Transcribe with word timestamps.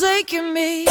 forsaken 0.00 0.50
me. 0.50 0.84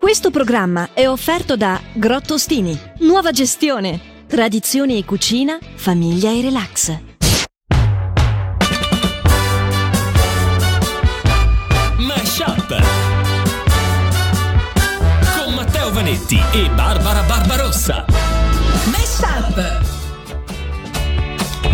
Questo 0.00 0.30
programma 0.30 0.90
è 0.94 1.06
offerto 1.06 1.56
da 1.56 1.78
Grottostini. 1.92 2.78
Nuova 3.00 3.32
gestione. 3.32 4.24
Tradizioni 4.26 4.96
e 4.98 5.04
cucina, 5.04 5.58
famiglia 5.74 6.30
e 6.30 6.40
relax. 6.40 6.98
Mashup 11.98 12.82
con 15.36 15.54
Matteo 15.54 15.92
Vanetti 15.92 16.40
e 16.52 16.70
Barbara 16.70 17.20
Barbarossa. 17.24 18.06
Mashup. 18.86 19.85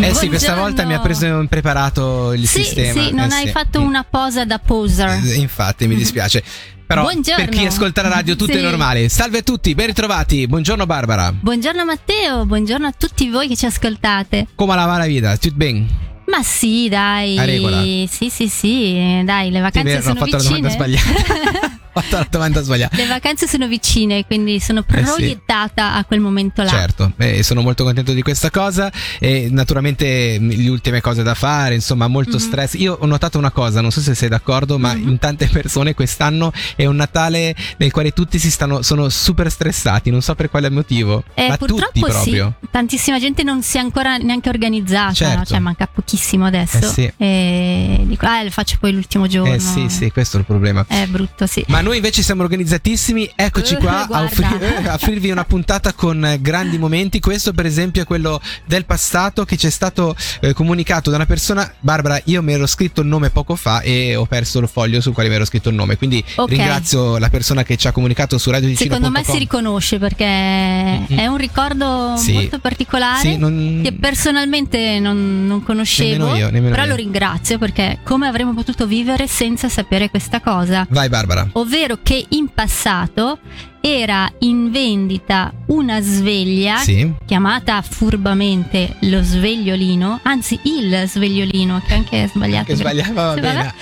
Eh 0.04 0.14
sì, 0.14 0.28
questa 0.28 0.54
volta 0.54 0.84
mi 0.84 0.94
ha 0.94 1.00
preso 1.00 1.26
impreparato 1.26 2.32
il 2.32 2.46
Sì, 2.46 2.64
sistema. 2.64 3.02
sì, 3.04 3.12
non 3.12 3.30
Eh 3.30 3.34
hai 3.34 3.46
sì. 3.46 3.52
fatto 3.52 3.80
una 3.80 4.04
posa 4.08 4.44
da 4.44 4.58
poser. 4.58 5.08
Eh, 5.24 5.34
Infatti, 5.34 5.86
mi 5.86 5.94
dispiace. 5.94 6.42
Però 6.86 7.02
Buongiorno. 7.02 7.44
per 7.44 7.54
chi 7.54 7.64
ascolta 7.64 8.02
la 8.02 8.08
radio 8.08 8.36
tutto 8.36 8.52
Sì. 8.52 8.58
è 8.58 8.62
normale. 8.62 9.08
Salve 9.08 9.38
a 9.38 9.42
tutti, 9.42 9.74
ben 9.74 9.86
ritrovati. 9.86 10.46
Buongiorno 10.46 10.84
Barbara. 10.84 11.32
Buongiorno 11.32 11.84
Matteo, 11.86 12.44
buongiorno 12.44 12.86
a 12.86 12.92
tutti 12.96 13.30
voi 13.30 13.48
che 13.48 13.56
ci 13.56 13.64
ascoltate. 13.64 14.48
Come 14.54 14.74
la 14.74 14.84
va 14.84 14.98
la 14.98 15.06
vita? 15.06 15.34
Tutto 15.38 15.54
bene? 15.56 15.86
Ma 16.26 16.42
sì, 16.42 16.88
dai. 16.90 17.38
A 17.38 17.44
regola. 17.44 17.80
Sì, 17.82 18.28
sì, 18.30 18.48
sì, 18.48 19.22
dai, 19.24 19.50
le 19.50 19.60
vacanze 19.60 19.96
ho 19.98 20.02
sono 20.02 20.14
fatto 20.16 20.36
la 20.36 20.42
vicine. 20.42 20.60
domanda 20.60 20.68
sbagliata. 20.70 21.80
fatto 21.92 22.16
la 22.16 22.26
domanda 22.30 22.62
sbagliata. 22.62 22.96
le 22.96 23.06
vacanze 23.06 23.46
sono 23.46 23.66
vicine, 23.68 24.24
quindi 24.26 24.60
sono 24.60 24.84
Eh 24.86 24.96
sì. 24.96 25.02
proiettata 25.12 25.94
a 25.94 26.04
quel 26.04 26.20
momento 26.20 26.62
là. 26.62 26.68
Certo, 26.68 27.12
eh, 27.18 27.42
sono 27.42 27.60
molto 27.62 27.84
contento 27.84 28.12
di 28.12 28.22
questa 28.22 28.50
cosa 28.50 28.90
e 29.18 29.48
naturalmente 29.50 30.38
le 30.38 30.68
ultime 30.68 31.00
cose 31.00 31.22
da 31.22 31.34
fare, 31.34 31.74
insomma 31.74 32.06
molto 32.08 32.36
Mhm. 32.36 32.42
stress. 32.42 32.74
Io 32.74 32.96
ho 33.00 33.06
notato 33.06 33.38
una 33.38 33.50
cosa, 33.50 33.80
non 33.80 33.90
so 33.90 34.00
se 34.00 34.14
sei 34.14 34.28
d'accordo, 34.28 34.78
ma 34.78 34.92
in 34.94 35.18
tante 35.18 35.48
persone 35.48 35.94
quest'anno 35.94 36.52
è 36.76 36.86
un 36.86 36.96
Natale 36.96 37.54
nel 37.78 37.90
quale 37.90 38.12
tutti 38.12 38.38
si 38.38 38.50
stanno, 38.50 38.82
sono 38.82 39.08
super 39.08 39.50
stressati, 39.50 40.10
non 40.10 40.22
so 40.22 40.34
per 40.34 40.48
quale 40.50 40.70
motivo, 40.70 41.24
Eh, 41.34 41.48
ma 41.48 41.56
purtroppo 41.56 41.84
tutti 41.92 42.00
proprio. 42.00 42.54
sì, 42.60 42.66
tantissima 42.70 43.18
gente 43.18 43.42
non 43.42 43.62
si 43.62 43.76
è 43.76 43.80
ancora 43.80 44.16
neanche 44.18 44.48
organizzata, 44.48 45.12
Certo. 45.12 45.38
no? 45.38 45.44
cioè 45.44 45.58
manca 45.58 45.86
pochissimo 45.92 46.46
adesso. 46.46 46.78
Eh 46.78 46.82
sì. 46.82 47.12
E 47.16 48.00
dico, 48.04 48.24
ah, 48.26 48.42
lo 48.42 48.50
faccio 48.50 48.76
poi 48.80 48.92
l'ultimo 48.92 49.26
giorno. 49.26 49.52
Eh 49.54 49.58
sì, 49.58 49.88
sì, 49.88 50.10
questo 50.10 50.36
è 50.36 50.40
il 50.40 50.46
problema. 50.46 50.84
È 50.86 51.06
brutto, 51.06 51.46
sì. 51.46 51.64
Ma 51.68 51.80
noi 51.82 51.96
invece 51.96 52.22
siamo 52.22 52.42
organizzatissimi, 52.42 53.30
eccoci 53.34 53.76
qua 53.76 54.02
a, 54.02 54.06
guarda. 54.06 54.26
offrir- 54.26 54.86
a 54.88 54.94
offrirvi 54.94 55.30
una 55.30 55.44
puntata 55.44 55.92
con 55.92 56.24
eh, 56.24 56.40
grandi 56.40 56.78
momenti. 56.78 57.20
Questo, 57.20 57.52
per 57.52 57.66
esempio, 57.66 58.02
è 58.02 58.04
quello 58.04 58.40
del 58.64 58.84
passato 58.84 59.44
che 59.44 59.56
ci 59.56 59.66
è 59.66 59.70
stato 59.70 60.14
eh, 60.40 60.52
comunicato 60.52 61.10
da 61.10 61.16
una 61.16 61.26
persona. 61.26 61.70
Barbara, 61.80 62.20
io 62.24 62.42
mi 62.42 62.52
ero 62.52 62.66
scritto 62.66 63.00
il 63.00 63.06
nome 63.08 63.30
poco 63.30 63.56
fa 63.56 63.80
e 63.80 64.14
ho 64.16 64.26
perso 64.26 64.58
il 64.60 64.68
foglio 64.68 65.00
sul 65.00 65.12
quale 65.12 65.28
mi 65.28 65.34
ero 65.34 65.44
scritto 65.44 65.68
il 65.68 65.74
nome. 65.74 65.96
Quindi 65.96 66.22
Ok. 66.36 66.50
ringrazio 66.50 67.18
la 67.18 67.28
persona 67.30 67.62
che 67.64 67.76
ci 67.76 67.86
ha 67.88 67.92
comunicato 67.92 68.38
su 68.38 68.50
Radio 68.50 68.68
Ticino. 68.68 68.94
Secondo 68.94 69.10
me 69.18 69.24
si 69.24 69.38
riconosce 69.38 69.98
perché 69.98 70.24
è 70.24 71.26
un 71.26 71.36
ricordo 71.36 72.14
Sì. 72.16 72.32
molto 72.32 72.58
particolare 72.60 73.20
Sì, 73.20 73.36
non- 73.36 73.80
che 73.82 73.92
personalmente 73.92 74.98
non, 75.00 75.46
non 75.46 75.62
conoscevo, 75.62 76.24
Nemmeno 76.26 76.36
io, 76.36 76.50
nemmeno 76.50 76.70
però 76.70 76.82
io. 76.84 76.90
lo 76.90 76.96
ringrazio 76.96 77.58
perché 77.58 77.98
come 78.04 78.26
avremmo 78.28 78.54
potuto 78.54 78.86
vivere 78.86 79.26
senza 79.26 79.68
sapere 79.68 80.10
questa 80.10 80.40
cosa? 80.40 80.86
Vai, 80.90 81.08
Barbara. 81.08 81.48
Ovvero 81.52 81.71
che 82.02 82.26
in 82.30 82.48
passato 82.52 83.38
era 83.80 84.30
in 84.40 84.70
vendita 84.70 85.52
una 85.68 86.00
sveglia 86.02 86.76
Sì. 86.76 87.10
chiamata 87.24 87.80
furbamente 87.80 88.96
lo 89.00 89.22
svegliolino, 89.22 90.20
anzi 90.22 90.60
il 90.64 91.04
svegliolino, 91.06 91.82
che 91.86 91.94
anche 91.94 92.24
è 92.24 92.28
sbagliato. 92.28 92.66
Che 92.66 92.76
sbagliava, 92.76 93.34
va. 93.40 93.74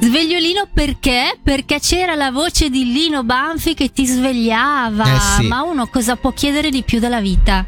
Svegliolino 0.00 0.68
perché? 0.72 1.38
Perché 1.42 1.78
c'era 1.80 2.16
la 2.16 2.30
voce 2.30 2.68
di 2.68 2.92
Lino 2.92 3.22
Banfi 3.22 3.74
che 3.74 3.92
ti 3.92 4.04
svegliava. 4.06 5.04
Eh 5.04 5.20
sì. 5.40 5.46
Ma 5.46 5.62
uno 5.62 5.86
cosa 5.86 6.16
può 6.16 6.32
chiedere 6.32 6.68
di 6.68 6.82
più 6.82 6.98
dalla 6.98 7.20
vita? 7.20 7.64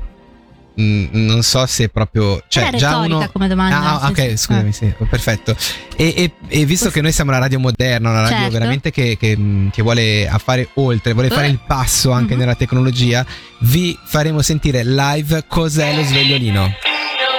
Non 0.81 1.43
so 1.43 1.67
se 1.67 1.89
proprio. 1.89 2.41
Cioè, 2.47 2.71
già 2.75 2.99
uno. 2.99 3.29
come 3.33 3.49
domanda, 3.49 4.01
Ah, 4.01 4.13
nel 4.15 4.31
ok, 4.31 4.37
scusami, 4.39 4.73
sì, 4.73 4.95
perfetto. 5.11 5.57
E, 5.97 6.15
e- 6.17 6.31
e 6.47 6.65
visto 6.65 6.89
che 6.91 7.01
noi 7.01 7.11
siamo 7.11 7.31
una 7.31 7.41
radio 7.41 7.59
moderna, 7.59 8.11
una 8.11 8.21
radio 8.23 8.37
Certo. 8.37 8.53
veramente 8.53 8.93
che, 8.93 9.17
che, 9.19 9.37
che 9.73 9.83
vuole 9.83 10.29
a 10.29 10.39
fare 10.39 10.69
oltre, 10.75 11.15
vuole 11.15 11.31
fare 11.31 11.47
Eh. 11.47 11.51
il 11.51 11.59
passo 11.67 12.13
anche 12.13 12.35
Mhm. 12.35 12.39
nella 12.41 12.55
tecnologia, 12.55 13.27
vi 13.63 13.99
faremo 14.05 14.41
sentire 14.41 14.85
live 14.85 15.47
cos'è 15.49 15.97
lo 15.97 16.05
svegliolino. 16.05 16.73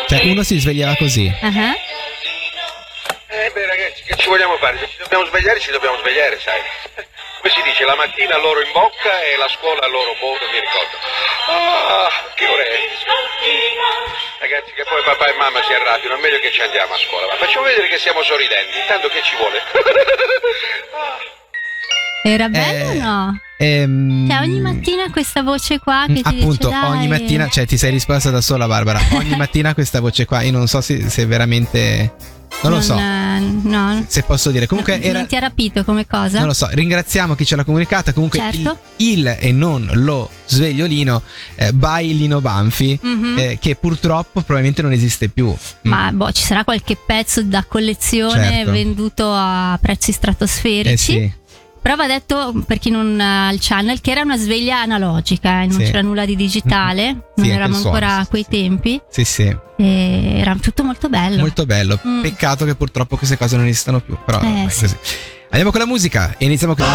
Cioè, 0.10 0.26
uno 0.32 0.44
si 0.44 0.60
svegliava 0.60 0.98
così. 0.98 1.32
Ah, 1.42 1.48
Eh 1.48 1.52
beh 3.54 3.66
ragazzi, 3.68 4.04
che 4.06 4.16
ci 4.18 4.28
vogliamo 4.28 4.58
fare? 4.58 4.80
Se 4.80 4.88
ci 4.90 4.98
dobbiamo 5.02 5.26
svegliare, 5.28 5.60
ci 5.62 5.72
dobbiamo 5.72 5.96
svegliare, 6.02 6.38
sai. 6.44 6.60
Come 7.40 7.54
si 7.56 7.62
dice, 7.64 7.86
la 7.86 7.96
mattina 7.96 8.36
loro 8.38 8.60
in 8.62 8.72
bocca 8.76 9.24
e 9.24 9.38
la 9.40 9.48
scuola 9.48 9.88
loro 9.88 10.12
boh, 10.20 10.36
non 10.44 10.50
mi 10.52 10.60
ricordo. 10.60 10.96
Ah, 11.48 12.12
che 12.36 12.46
ore 12.46 12.66
è? 12.68 12.78
Ragazzi, 14.44 14.72
che 14.76 14.84
poi 14.84 15.02
papà 15.04 15.26
e 15.32 15.36
mamma 15.40 15.64
si 15.64 15.72
arrabbiano, 15.74 16.16
è 16.16 16.20
meglio 16.20 16.40
che 16.40 16.52
ci 16.52 16.62
andiamo 16.62 16.94
a 16.94 17.00
scuola. 17.00 17.28
Ma 17.32 17.36
facciamo 17.40 17.66
vedere 17.66 17.88
che 17.88 17.98
siamo 17.98 18.22
sorridenti, 18.24 18.76
intanto 18.80 19.08
che 19.08 19.22
ci 19.24 19.36
vuole? 19.40 19.60
Era 22.22 22.50
bello 22.50 22.92
Eh, 22.92 22.98
o 23.00 23.02
no? 23.02 23.40
Ehm, 23.58 24.28
Cioè, 24.30 24.40
ogni 24.42 24.60
mattina 24.60 25.10
questa 25.10 25.42
voce 25.42 25.80
qua 25.80 26.04
che 26.08 26.16
ti 26.16 26.22
Appunto, 26.24 26.68
dice 26.68 26.80
dai, 26.80 26.90
ogni 26.92 27.08
mattina, 27.08 27.48
cioè 27.48 27.66
ti 27.66 27.78
sei 27.78 27.92
risposta 27.92 28.30
da 28.30 28.42
sola, 28.42 28.68
Barbara. 28.68 29.00
Ogni 29.14 29.36
mattina 29.38 29.74
questa 29.74 30.02
voce 30.02 30.26
qua, 30.26 30.42
io 30.42 30.52
non 30.52 30.68
so 30.68 30.82
se, 30.82 31.10
se 31.10 31.26
veramente. 31.26 32.12
Non 32.62 32.72
lo 32.74 32.82
so. 32.82 32.96
no, 32.96 34.04
Se 34.08 34.24
posso 34.24 34.52
dire. 34.52 34.68
Comunque 34.68 34.98
non 34.98 35.06
era. 35.08 35.26
ti 35.26 35.36
ha 35.38 35.40
rapito 35.40 35.84
come 35.86 36.06
cosa? 36.06 36.40
Non 36.40 36.48
lo 36.48 36.54
so, 36.54 36.68
ringraziamo 36.70 37.34
chi 37.36 37.46
ce 37.46 37.56
l'ha 37.56 37.64
comunicata. 37.64 38.12
Comunque 38.12 38.38
Certo. 38.40 38.78
il, 38.98 39.18
il 39.20 39.38
e 39.40 39.52
non 39.54 39.90
lo 39.94 40.30
svegliolino 40.46 41.22
eh, 41.56 41.72
by 41.72 42.18
Lino 42.18 42.42
Banfi, 42.42 43.00
Mhm. 43.02 43.36
eh, 43.38 43.58
che 43.62 43.76
purtroppo 43.76 44.42
probabilmente 44.42 44.82
non 44.82 44.92
esiste 44.92 45.30
più. 45.30 45.56
Ma 45.84 46.12
boh, 46.12 46.32
ci 46.34 46.44
sarà 46.44 46.64
qualche 46.66 46.98
pezzo 46.98 47.42
da 47.44 47.64
collezione 47.64 48.50
Certo. 48.52 48.72
venduto 48.72 49.32
a 49.34 49.78
prezzi 49.82 50.12
stratosferici. 50.12 50.92
Eh 50.92 50.98
sì. 50.98 51.34
Però 51.82 51.96
va 51.96 52.08
detto 52.08 52.54
per 52.68 52.78
chi 52.78 52.90
non 52.90 53.20
ha 53.20 53.52
il 53.52 53.60
channel 53.62 54.02
che 54.02 54.12
era 54.12 54.22
una 54.22 54.38
sveglia 54.38 54.82
analogica, 54.82 55.62
eh, 55.62 55.68
non 55.68 55.80
Sì. 55.80 55.84
c'era 55.86 56.02
nulla 56.02 56.26
di 56.26 56.36
digitale, 56.36 57.04
Mm-hmm. 57.06 57.20
non 57.36 57.46
Sì, 57.46 57.50
eravamo 57.52 57.76
ancora 57.78 58.18
a 58.18 58.24
sì, 58.24 58.30
quei 58.30 58.46
tempi 58.50 59.02
Sì, 59.10 59.24
sì, 59.24 59.58
era 59.78 60.56
tutto 60.62 60.84
molto 60.84 61.10
bello. 61.10 61.40
molto 61.40 61.66
bello. 61.66 62.00
Mm. 62.06 62.22
Peccato 62.22 62.66
che 62.66 62.76
purtroppo 62.76 63.16
queste 63.18 63.38
cose 63.38 63.56
non 63.58 63.66
esistono 63.66 64.00
più. 64.02 64.18
Però 64.26 64.42
Eh, 64.42 64.64
così. 64.66 64.96
Andiamo 65.52 65.72
con 65.72 65.80
la 65.80 65.88
musica 65.88 66.36
e 66.38 66.46
iniziamo 66.46 66.76
con. 66.76 66.86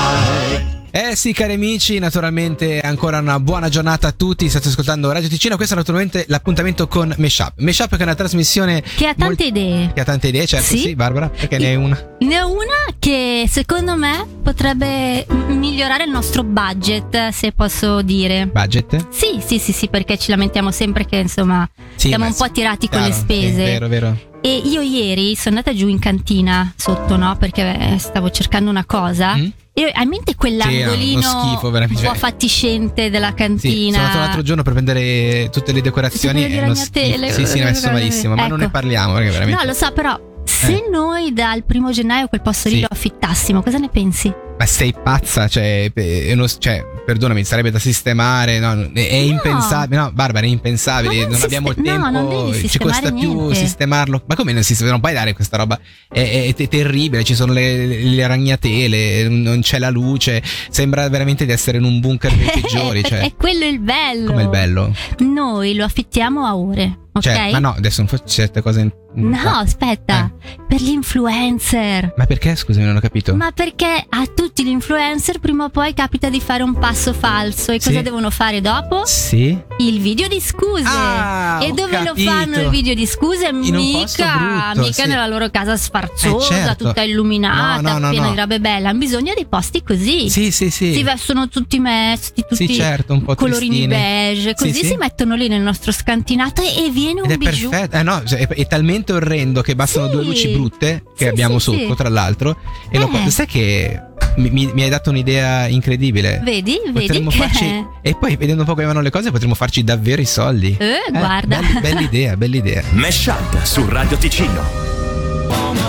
Eh 0.97 1.17
sì, 1.17 1.33
cari 1.33 1.55
amici, 1.55 1.99
naturalmente 1.99 2.79
ancora 2.81 3.19
una 3.19 3.41
buona 3.41 3.69
giornata 3.69 4.07
a 4.09 4.13
tutti. 4.13 4.49
State 4.49 4.69
ascoltando 4.69 5.11
Radio 5.11 5.29
Ticino. 5.29 5.57
Questo 5.57 5.75
è 5.75 5.77
naturalmente 5.77 6.25
l'appuntamento 6.29 6.87
con 6.87 7.13
Meshup. 7.19 7.55
Meshup 7.57 7.91
che 7.91 7.97
è 7.99 8.03
una 8.05 8.15
trasmissione 8.15 8.81
Che 8.81 9.09
ha 9.09 9.15
tante 9.15 9.47
idee. 9.47 9.91
che 9.93 10.01
ha 10.01 10.05
tante 10.05 10.29
idee, 10.29 10.47
certo, 10.47 10.67
Sì. 10.67 10.79
sì, 10.79 10.95
Barbara, 10.95 11.29
perché 11.31 11.59
ne 11.59 11.67
hai 11.67 11.75
una. 11.77 12.01
Ne 12.21 12.41
ho 12.43 12.49
una 12.53 12.95
che 13.01 13.45
secondo 13.51 13.97
me 13.97 14.25
potrebbe 14.41 15.27
migliorare 15.49 16.05
il 16.05 16.11
nostro 16.11 16.45
budget, 16.45 17.31
se 17.31 17.51
posso 17.51 18.01
dire. 18.03 18.47
Budget? 18.47 19.09
Sì, 19.11 19.41
sì, 19.45 19.59
sì, 19.59 19.73
sì, 19.73 19.89
perché 19.89 20.17
ci 20.17 20.31
lamentiamo 20.31 20.71
sempre 20.71 21.07
che 21.07 21.17
insomma 21.17 21.69
Sì, 21.97 22.07
siamo 22.09 22.27
un 22.27 22.35
po' 22.35 22.45
sì, 22.45 22.53
tirati 22.53 22.89
con 22.89 23.03
le 23.03 23.11
spese. 23.13 23.49
sì, 23.49 23.53
vero, 23.57 23.89
vero. 23.89 24.33
E 24.47 24.61
io 24.63 24.83
ieri 24.83 25.35
sono 25.37 25.57
andata 25.57 25.75
giù 25.75 25.89
in 25.89 25.99
cantina 25.99 26.71
sotto, 26.77 27.17
no? 27.17 27.35
Perché 27.39 27.95
eh, 27.95 27.99
stavo 27.99 28.29
cercando 28.29 28.69
una 28.69 28.85
cosa. 28.85 29.37
Mm? 29.37 29.47
E 29.73 29.91
hai 29.95 30.03
in 30.03 30.09
mente 30.11 30.35
quell'angolino 30.35 31.23
Sì, 31.23 31.29
schifo, 31.29 31.69
un 31.69 31.89
po' 32.03 32.15
fatiscente 32.15 33.09
della 33.09 33.29
Sì, 33.29 33.35
cantina? 33.37 33.93
sono 33.93 34.05
andato 34.05 34.19
l'altro 34.19 34.43
giorno 34.43 34.63
per 34.63 34.73
prendere 34.75 35.49
tutte 35.51 35.73
le 35.73 35.81
decorazioni 35.81 36.45
e 36.45 36.61
uno 36.61 36.75
schifo. 36.75 37.33
Sì, 37.33 37.47
sì, 37.47 37.59
ne 37.59 37.63
ho 37.63 37.69
messo 37.69 37.91
malissimo, 37.91 38.35
ma 38.35 38.47
non 38.47 38.59
ne 38.59 38.65
Ecco. 38.65 38.73
parliamo 38.73 39.15
perché 39.15 39.31
veramente 39.31 39.63
No, 39.63 39.67
lo 39.67 39.75
so, 39.75 39.91
però 39.93 40.21
se 40.45 40.89
noi 40.93 41.33
dal 41.33 41.65
primo 41.65 41.91
gennaio 41.91 42.29
quel 42.29 42.43
posto 42.43 42.69
lì 42.69 42.75
Sì. 42.75 42.81
lo 42.83 42.89
affittassimo, 42.91 43.63
cosa 43.63 43.79
ne 43.79 43.89
pensi? 43.89 44.31
Ma 44.57 44.67
sei 44.67 44.95
pazza, 45.03 45.49
cioè, 45.49 45.91
uno- 46.33 46.47
cioè, 46.47 46.85
perdonami, 47.05 47.45
sarebbe 47.45 47.71
da 47.73 47.81
sistemare, 47.81 48.61
no, 48.61 48.89
è, 48.93 49.21
No. 49.21 49.27
impensabile, 49.27 50.01
no, 50.01 50.13
Barbara, 50.13 50.47
è 50.47 50.49
impensabile, 50.49 51.23
non 51.23 51.33
non, 51.33 51.43
abbiamo 51.43 51.69
il 51.71 51.75
siste- 51.75 51.91
no, 51.99 52.11
tempo, 52.13 52.29
devi 52.47 52.53
ci 52.53 52.69
sistemare 52.69 53.01
costa 53.01 53.13
più 53.17 53.35
niente. 53.35 53.55
sistemarlo. 53.57 54.23
Ma 54.27 54.35
come 54.37 54.53
non, 54.53 54.63
si, 54.63 54.77
non 54.85 55.01
puoi 55.01 55.13
dare 55.13 55.33
questa 55.35 55.57
roba? 55.57 55.79
È, 56.09 56.21
è- 56.21 56.55
è 56.55 56.69
terribile, 56.69 57.25
ci 57.25 57.35
sono 57.35 57.53
le, 57.53 57.85
le 58.05 58.27
ragnatele, 58.27 59.29
non 59.29 59.59
c'è 59.61 59.79
la 59.81 59.91
luce, 59.91 60.41
sembra 60.71 61.09
veramente 61.09 61.45
di 61.45 61.53
essere 61.53 61.79
in 61.79 61.85
un 61.85 61.99
bunker 62.01 62.33
dei 62.33 62.47
peggiori, 62.55 63.03
cioè, 63.03 63.21
è 63.21 63.35
quello 63.35 63.65
il 63.67 63.81
bello. 63.81 64.31
come 64.31 64.43
il 64.43 64.49
bello. 64.49 64.95
Noi 65.19 65.75
lo 65.75 65.85
affittiamo 65.85 66.47
a 66.47 66.57
ore, 66.57 67.01
ok? 67.13 67.23
Cioè, 67.23 67.51
ma 67.51 67.59
no, 67.59 67.75
adesso 67.77 68.01
non 68.03 68.09
faccio 68.09 68.29
certe 68.29 68.63
cose 68.63 68.99
No, 69.17 69.37
Ah, 69.39 69.59
aspetta, 69.61 70.29
per 70.67 70.81
gli 70.81 70.89
influencer. 70.91 72.15
Ma 72.17 72.27
perché? 72.27 72.57
Scusami, 72.57 72.85
non 72.85 72.97
ho 72.97 73.01
capito. 73.01 73.37
Ma 73.37 73.53
perché 73.53 74.05
a 74.09 74.27
tutti 74.27 74.44
gli 74.53 74.69
influencer 74.69 75.39
prima 75.39 75.65
o 75.65 75.69
poi 75.69 75.95
capita 75.95 76.29
di 76.29 76.41
fare 76.41 76.63
un 76.63 76.75
passo 76.79 77.13
falso 77.13 77.73
e 77.73 77.81
Sì. 77.81 77.89
cosa 77.89 78.03
devono 78.03 78.31
fare 78.31 78.61
dopo? 78.61 79.05
Sì? 79.05 79.57
Il 79.79 80.01
video 80.01 80.29
di 80.29 80.41
scuse. 80.41 80.83
Ah, 80.87 81.59
e 81.63 81.73
dove 81.73 82.03
lo 82.03 82.15
fanno 82.15 82.61
il 82.61 82.69
video 82.69 82.95
di 82.95 83.07
scuse? 83.07 83.49
Un 83.49 83.59
Mica, 83.59 84.37
brutto, 84.73 84.81
mica 84.87 85.03
sì. 85.03 85.09
nella 85.09 85.27
loro 85.27 85.51
casa 85.51 85.77
sfarzosa, 85.77 86.55
Eh, 86.55 86.65
certo. 86.65 86.87
tutta 86.87 87.03
illuminata, 87.03 87.81
No, 87.81 87.93
no, 87.93 87.99
no, 88.07 88.11
piena 88.11 88.31
di 88.31 88.37
robe 88.37 88.61
belle. 88.61 88.89
Hanno 88.89 88.99
bisogno 88.99 89.33
di 89.37 89.47
posti 89.47 89.83
così. 89.83 90.29
Sì, 90.31 90.51
sì, 90.51 90.71
sì. 90.71 90.93
Si 90.93 91.03
vestono 91.03 91.49
tutti 91.49 91.79
messi, 91.79 92.33
tutti 92.35 92.67
Sì, 92.67 92.75
certo, 92.75 93.13
un 93.15 93.25
colorini 93.35 93.87
beige, 93.87 94.55
così 94.55 94.73
Sì, 94.73 94.87
si 94.87 94.97
mettono 94.97 95.35
lì 95.35 95.49
nel 95.49 95.61
nostro 95.63 95.93
scantinato 95.93 96.63
e, 96.63 96.91
viene 96.91 97.21
un 97.21 97.27
Ed 97.27 97.33
è 97.33 97.37
bijou. 97.37 97.71
perfetto. 97.71 97.97
Eh 97.97 98.03
no, 98.03 98.23
cioè, 98.25 98.47
è, 98.47 98.49
è 98.49 98.67
talmente 98.67 99.13
orrendo 99.13 99.61
che 99.63 99.75
bastano 99.75 100.07
due 100.09 100.23
luci 100.25 100.49
brutte 100.49 101.03
che 101.17 101.29
abbiamo 101.29 101.59
sotto, 101.59 101.95
tra 101.95 102.09
l'altro. 102.09 102.57
E 102.91 102.99
lo 102.99 103.11
Eh. 103.13 103.31
sai 103.31 103.47
che 103.47 104.01
mi, 104.37 104.51
mi- 104.51 104.71
mi 104.73 104.83
hai 104.83 104.89
dato 104.89 105.11
un'idea 105.11 105.67
incredibile. 105.69 106.41
Vedi, 106.45 106.81
vedi 106.87 107.07
Potremmo 107.07 107.31
che 107.31 107.37
farci. 107.37 107.87
E 108.07 108.15
poi, 108.21 108.37
vedendo 108.37 108.61
un 108.63 108.67
po' 108.69 108.75
come 108.75 108.87
vanno 108.87 109.01
le 109.01 109.11
cose, 109.11 109.31
potremmo 109.31 109.55
farci 109.55 109.83
davvero 109.83 110.21
i 110.21 110.27
soldi. 110.27 110.77
Eh, 110.79 111.11
guarda. 111.11 111.59
belli- 111.61 111.81
bella 111.81 112.01
idea, 112.01 112.37
bella 112.37 112.57
idea. 112.57 112.83
Mesh 112.91 113.27
Up 113.27 113.63
su 113.63 113.89
Radio 113.89 114.17
Ticino. 114.19 115.84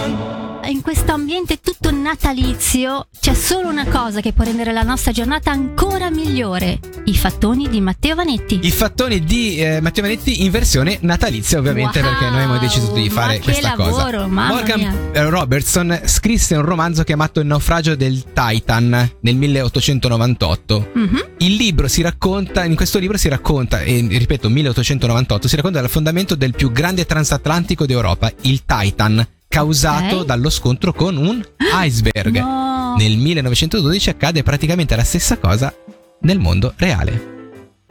In 0.75 0.81
questo 0.81 1.13
ambiente 1.13 1.61
tutto 1.61 1.89
natalizio 1.89 3.07
c'è 3.17 3.33
solo 3.33 3.69
una 3.69 3.85
cosa 3.85 4.19
che 4.19 4.33
può 4.33 4.43
rendere 4.43 4.73
la 4.73 4.81
nostra 4.81 5.13
giornata 5.13 5.49
ancora 5.49 6.09
migliore: 6.11 6.79
i 7.05 7.15
fattoni 7.15 7.69
di 7.69 7.79
Matteo 7.79 8.13
Vanetti. 8.15 8.59
I 8.61 8.71
fattoni 8.71 9.23
di 9.23 9.55
eh, 9.57 9.79
Matteo 9.79 10.03
Vanetti 10.03 10.43
in 10.43 10.51
versione 10.51 10.97
natalizia, 11.01 11.59
ovviamente, 11.59 12.01
Wow, 12.01 12.09
perché 12.09 12.25
noi 12.25 12.41
abbiamo 12.41 12.57
deciso 12.59 12.91
di 12.91 13.09
fare 13.09 13.39
questa 13.39 13.73
cosa. 13.75 13.89
lavoro, 13.89 14.27
mamma 14.27 14.47
Morgan 14.53 14.79
mia. 14.79 14.93
eh, 15.13 15.29
Robertson 15.29 16.01
scrisse 16.03 16.55
un 16.55 16.65
romanzo 16.65 17.03
chiamato 17.03 17.39
Il 17.39 17.47
naufragio 17.47 17.95
del 17.95 18.25
Titan 18.33 19.11
nel 19.21 19.35
1898. 19.35 20.91
Mhm. 20.93 21.25
Il 21.37 21.55
libro 21.55 21.87
si 21.87 22.01
racconta, 22.01 22.65
in 22.65 22.75
questo 22.75 22.99
libro 22.99 23.15
si 23.17 23.29
racconta, 23.29 23.79
e 23.79 24.05
ripeto, 24.09 24.49
1898, 24.49 25.47
si 25.47 25.55
racconta 25.55 25.77
dell'affondamento 25.77 26.35
del 26.35 26.53
più 26.53 26.71
grande 26.73 27.05
transatlantico 27.05 27.85
d'Europa, 27.85 28.29
il 28.41 28.63
Titan, 28.65 29.25
causato 29.47 30.17
Ok. 30.19 30.25
dallo 30.25 30.49
scontro 30.49 30.93
con 30.93 31.17
un 31.17 31.43
iceberg. 31.83 32.37
No. 32.39 32.95
Nel 32.97 33.17
1912 33.17 34.09
accade 34.09 34.43
praticamente 34.43 34.95
la 34.95 35.03
stessa 35.03 35.37
cosa 35.37 35.73
nel 36.21 36.39
mondo 36.39 36.73
reale. 36.77 37.33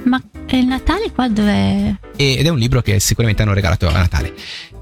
Ma 0.04 0.20
il 0.48 0.66
Natale 0.66 1.10
qua 1.12 1.28
dov'è? 1.28 1.94
Ed 2.16 2.44
è 2.44 2.48
un 2.48 2.58
libro 2.58 2.82
che 2.82 3.00
sicuramente 3.00 3.42
hanno 3.42 3.54
regalato 3.54 3.88
a 3.88 3.92
Natale. 3.92 4.34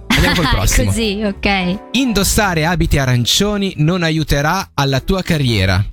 Andiamo 0.08 0.36
col 0.36 0.48
prossimo. 0.50 0.90
Così, 0.90 1.22
ok. 1.24 1.78
Indossare 1.92 2.64
abiti 2.66 2.98
arancioni 2.98 3.75
non 3.78 4.02
aiuterà 4.02 4.70
alla 4.75 5.00
tua 5.00 5.22
carriera. 5.22 5.84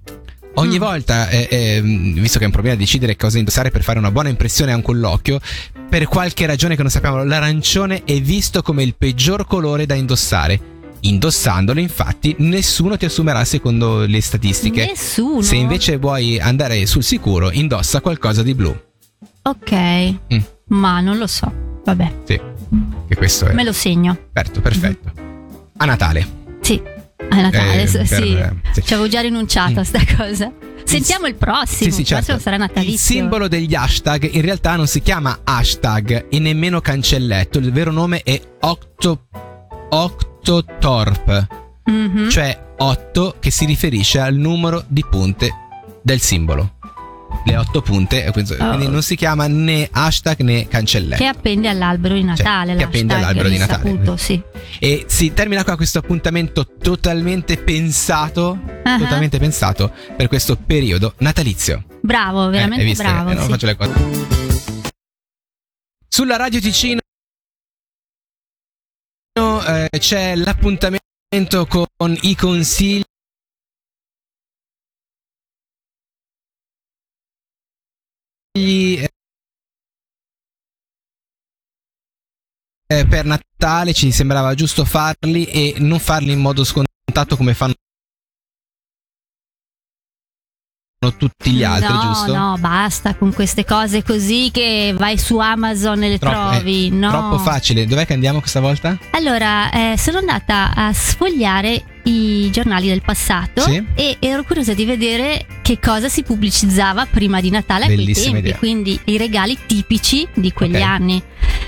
Ogni 0.55 0.77
Mm. 0.77 0.79
volta, 0.81 1.29
eh, 1.29 1.47
eh, 1.49 1.81
visto 1.81 2.37
che 2.37 2.43
è 2.43 2.47
un 2.47 2.51
problema 2.53 2.75
decidere 2.75 3.15
cosa 3.15 3.37
indossare 3.37 3.69
per 3.69 3.83
fare 3.83 3.99
una 3.99 4.11
buona 4.11 4.29
impressione 4.29 4.71
a 4.71 4.75
un 4.75 4.81
colloquio, 4.81 5.39
per 5.89 6.05
qualche 6.07 6.45
ragione 6.45 6.75
che 6.75 6.81
non 6.83 6.91
sappiamo, 6.91 7.23
l'arancione 7.23 8.03
è 8.03 8.21
visto 8.21 8.61
come 8.61 8.83
il 8.83 8.95
peggior 8.95 9.45
colore 9.45 9.85
da 9.85 9.95
indossare. 9.95 10.77
Indossandolo, 11.01 11.79
infatti, 11.79 12.35
nessuno 12.39 12.95
ti 12.97 13.05
assumerà 13.05 13.43
secondo 13.45 14.05
le 14.05 14.21
statistiche. 14.21 14.85
Nessuno. 14.85 15.41
Se 15.41 15.55
invece 15.55 15.97
vuoi 15.97 16.39
andare 16.39 16.85
sul 16.85 17.03
sicuro, 17.03 17.51
indossa 17.51 18.01
qualcosa 18.01 18.43
di 18.43 18.53
blu. 18.53 18.75
Ok. 19.43 19.71
Mm. 20.33 20.39
Ma 20.67 20.99
non 20.99 21.17
lo 21.17 21.25
so. 21.27 21.51
Vabbè, 21.83 22.13
Sì, 22.25 22.39
che 23.07 23.15
questo 23.15 23.45
è. 23.47 23.53
me 23.53 23.63
lo 23.63 23.71
segno. 23.73 24.15
Perfetto, 24.31 24.61
perfetto. 24.61 25.11
A 25.77 25.85
Natale. 25.85 26.27
Sì. 26.61 26.79
A 27.29 27.41
Natale, 27.41 27.81
Eh, 27.83 27.87
sì. 27.87 27.97
per- 27.97 28.55
sì. 28.71 28.83
Ci 28.83 28.93
avevo 28.93 29.07
già 29.07 29.21
rinunciato 29.21 29.79
a 29.79 29.83
sta 29.83 29.99
cosa. 30.17 30.51
Sentiamo 30.83 31.27
il 31.27 31.35
prossimo. 31.35 31.89
Sì, 31.89 31.91
sì, 31.91 32.01
Il 32.01 32.07
certo. 32.07 32.39
sarà 32.39 32.57
natalizio. 32.57 32.93
Il 32.93 32.99
simbolo 32.99 33.47
degli 33.47 33.75
hashtag 33.75 34.27
in 34.33 34.41
realtà 34.41 34.75
non 34.75 34.87
si 34.87 35.01
chiama 35.01 35.39
hashtag 35.43 36.25
e 36.29 36.39
nemmeno 36.39 36.81
cancelletto. 36.81 37.59
Il 37.59 37.71
vero 37.71 37.91
nome 37.91 38.23
è 38.23 38.41
Octo, 38.61 39.25
Octotorp, 39.89 41.47
Mhm. 41.85 42.29
cioè 42.29 42.73
8 42.77 43.35
che 43.39 43.51
si 43.51 43.65
riferisce 43.65 44.19
al 44.19 44.35
numero 44.35 44.83
di 44.87 45.03
punte 45.07 45.49
del 46.01 46.19
simbolo. 46.21 46.77
Le 47.45 47.55
8 47.57 47.81
punte, 47.81 48.29
quindi 48.31 48.53
Oh. 48.59 48.75
non 48.89 49.01
si 49.01 49.15
chiama 49.15 49.47
né 49.47 49.87
hashtag 49.91 50.41
né 50.41 50.67
cancelletto. 50.67 51.21
Che 51.23 51.27
appende 51.27 51.69
all'albero 51.69 52.13
di 52.15 52.23
Natale. 52.23 52.71
Cioè, 52.71 52.77
che 52.77 52.83
appende 52.83 53.13
all'albero 53.15 53.49
di 53.49 53.57
Natale. 53.57 53.83
risaputo, 53.83 54.17
sì. 54.17 54.41
E 54.79 55.05
si 55.07 55.33
termina 55.33 55.63
qua 55.63 55.75
questo 55.75 55.99
appuntamento 55.99 56.67
totalmente 56.81 57.57
pensato, 57.57 58.59
Ah. 58.83 58.97
totalmente 58.97 59.39
pensato 59.39 59.91
per 60.15 60.27
questo 60.27 60.57
periodo 60.57 61.13
natalizio. 61.19 61.85
Bravo, 62.01 62.47
Eh, 62.47 62.51
veramente 62.51 62.83
visto? 62.83 63.03
bravo. 63.03 63.29
Eh, 63.31 63.33
non 63.35 63.43
sì. 63.45 63.49
faccio 63.49 63.65
le 63.65 63.75
cose. 63.75 63.93
Sulla 66.07 66.35
Radio 66.35 66.59
Ticino 66.59 66.99
eh, 69.65 69.87
c'è 69.97 70.35
l'appuntamento 70.35 71.65
con 71.67 72.17
i 72.21 72.35
consigli 72.35 73.03
eh, 82.91 83.05
per 83.07 83.25
Natale 83.25 83.93
ci 83.93 84.11
sembrava 84.11 84.53
giusto 84.55 84.85
farli 84.85 85.45
e 85.45 85.75
non 85.77 85.99
farli 85.99 86.31
in 86.31 86.39
modo 86.39 86.63
scontato 86.63 87.37
come 87.37 87.53
fanno 87.53 87.73
tutti 91.17 91.51
gli 91.51 91.63
altri, 91.63 91.93
no, 91.93 92.01
giusto? 92.01 92.35
No, 92.35 92.57
basta 92.59 93.15
con 93.15 93.33
queste 93.33 93.63
cose 93.63 94.03
così 94.03 94.49
che 94.51 94.93
vai 94.97 95.17
su 95.17 95.37
Amazon 95.37 96.03
e 96.03 96.09
le 96.09 96.19
Troppo- 96.19 96.49
trovi. 96.51 96.87
eh, 96.87 96.89
no. 96.89 97.09
Troppo 97.09 97.37
facile. 97.37 97.85
Dov'è 97.85 98.05
che 98.05 98.13
andiamo 98.13 98.39
questa 98.39 98.59
volta? 98.59 98.97
Allora, 99.11 99.71
eh, 99.71 99.97
sono 99.97 100.17
andata 100.17 100.73
a 100.75 100.91
sfogliare 100.91 101.98
i 102.09 102.49
giornali 102.51 102.87
del 102.87 103.01
passato 103.01 103.61
Sì. 103.61 103.83
e 103.93 104.17
ero 104.19 104.43
curiosa 104.43 104.73
di 104.73 104.85
vedere 104.85 105.45
che 105.61 105.77
cosa 105.79 106.09
si 106.09 106.23
pubblicizzava 106.23 107.05
prima 107.05 107.39
di 107.41 107.49
Natale 107.49 107.85
a 107.85 107.87
quei 107.87 108.11
tempi, 108.13 108.37
idea. 108.39 108.57
quindi 108.57 108.99
i 109.05 109.17
regali 109.17 109.57
tipici 109.65 110.27
di 110.33 110.51
quegli 110.51 110.75
Ok. 110.75 110.81
anni. 110.81 111.21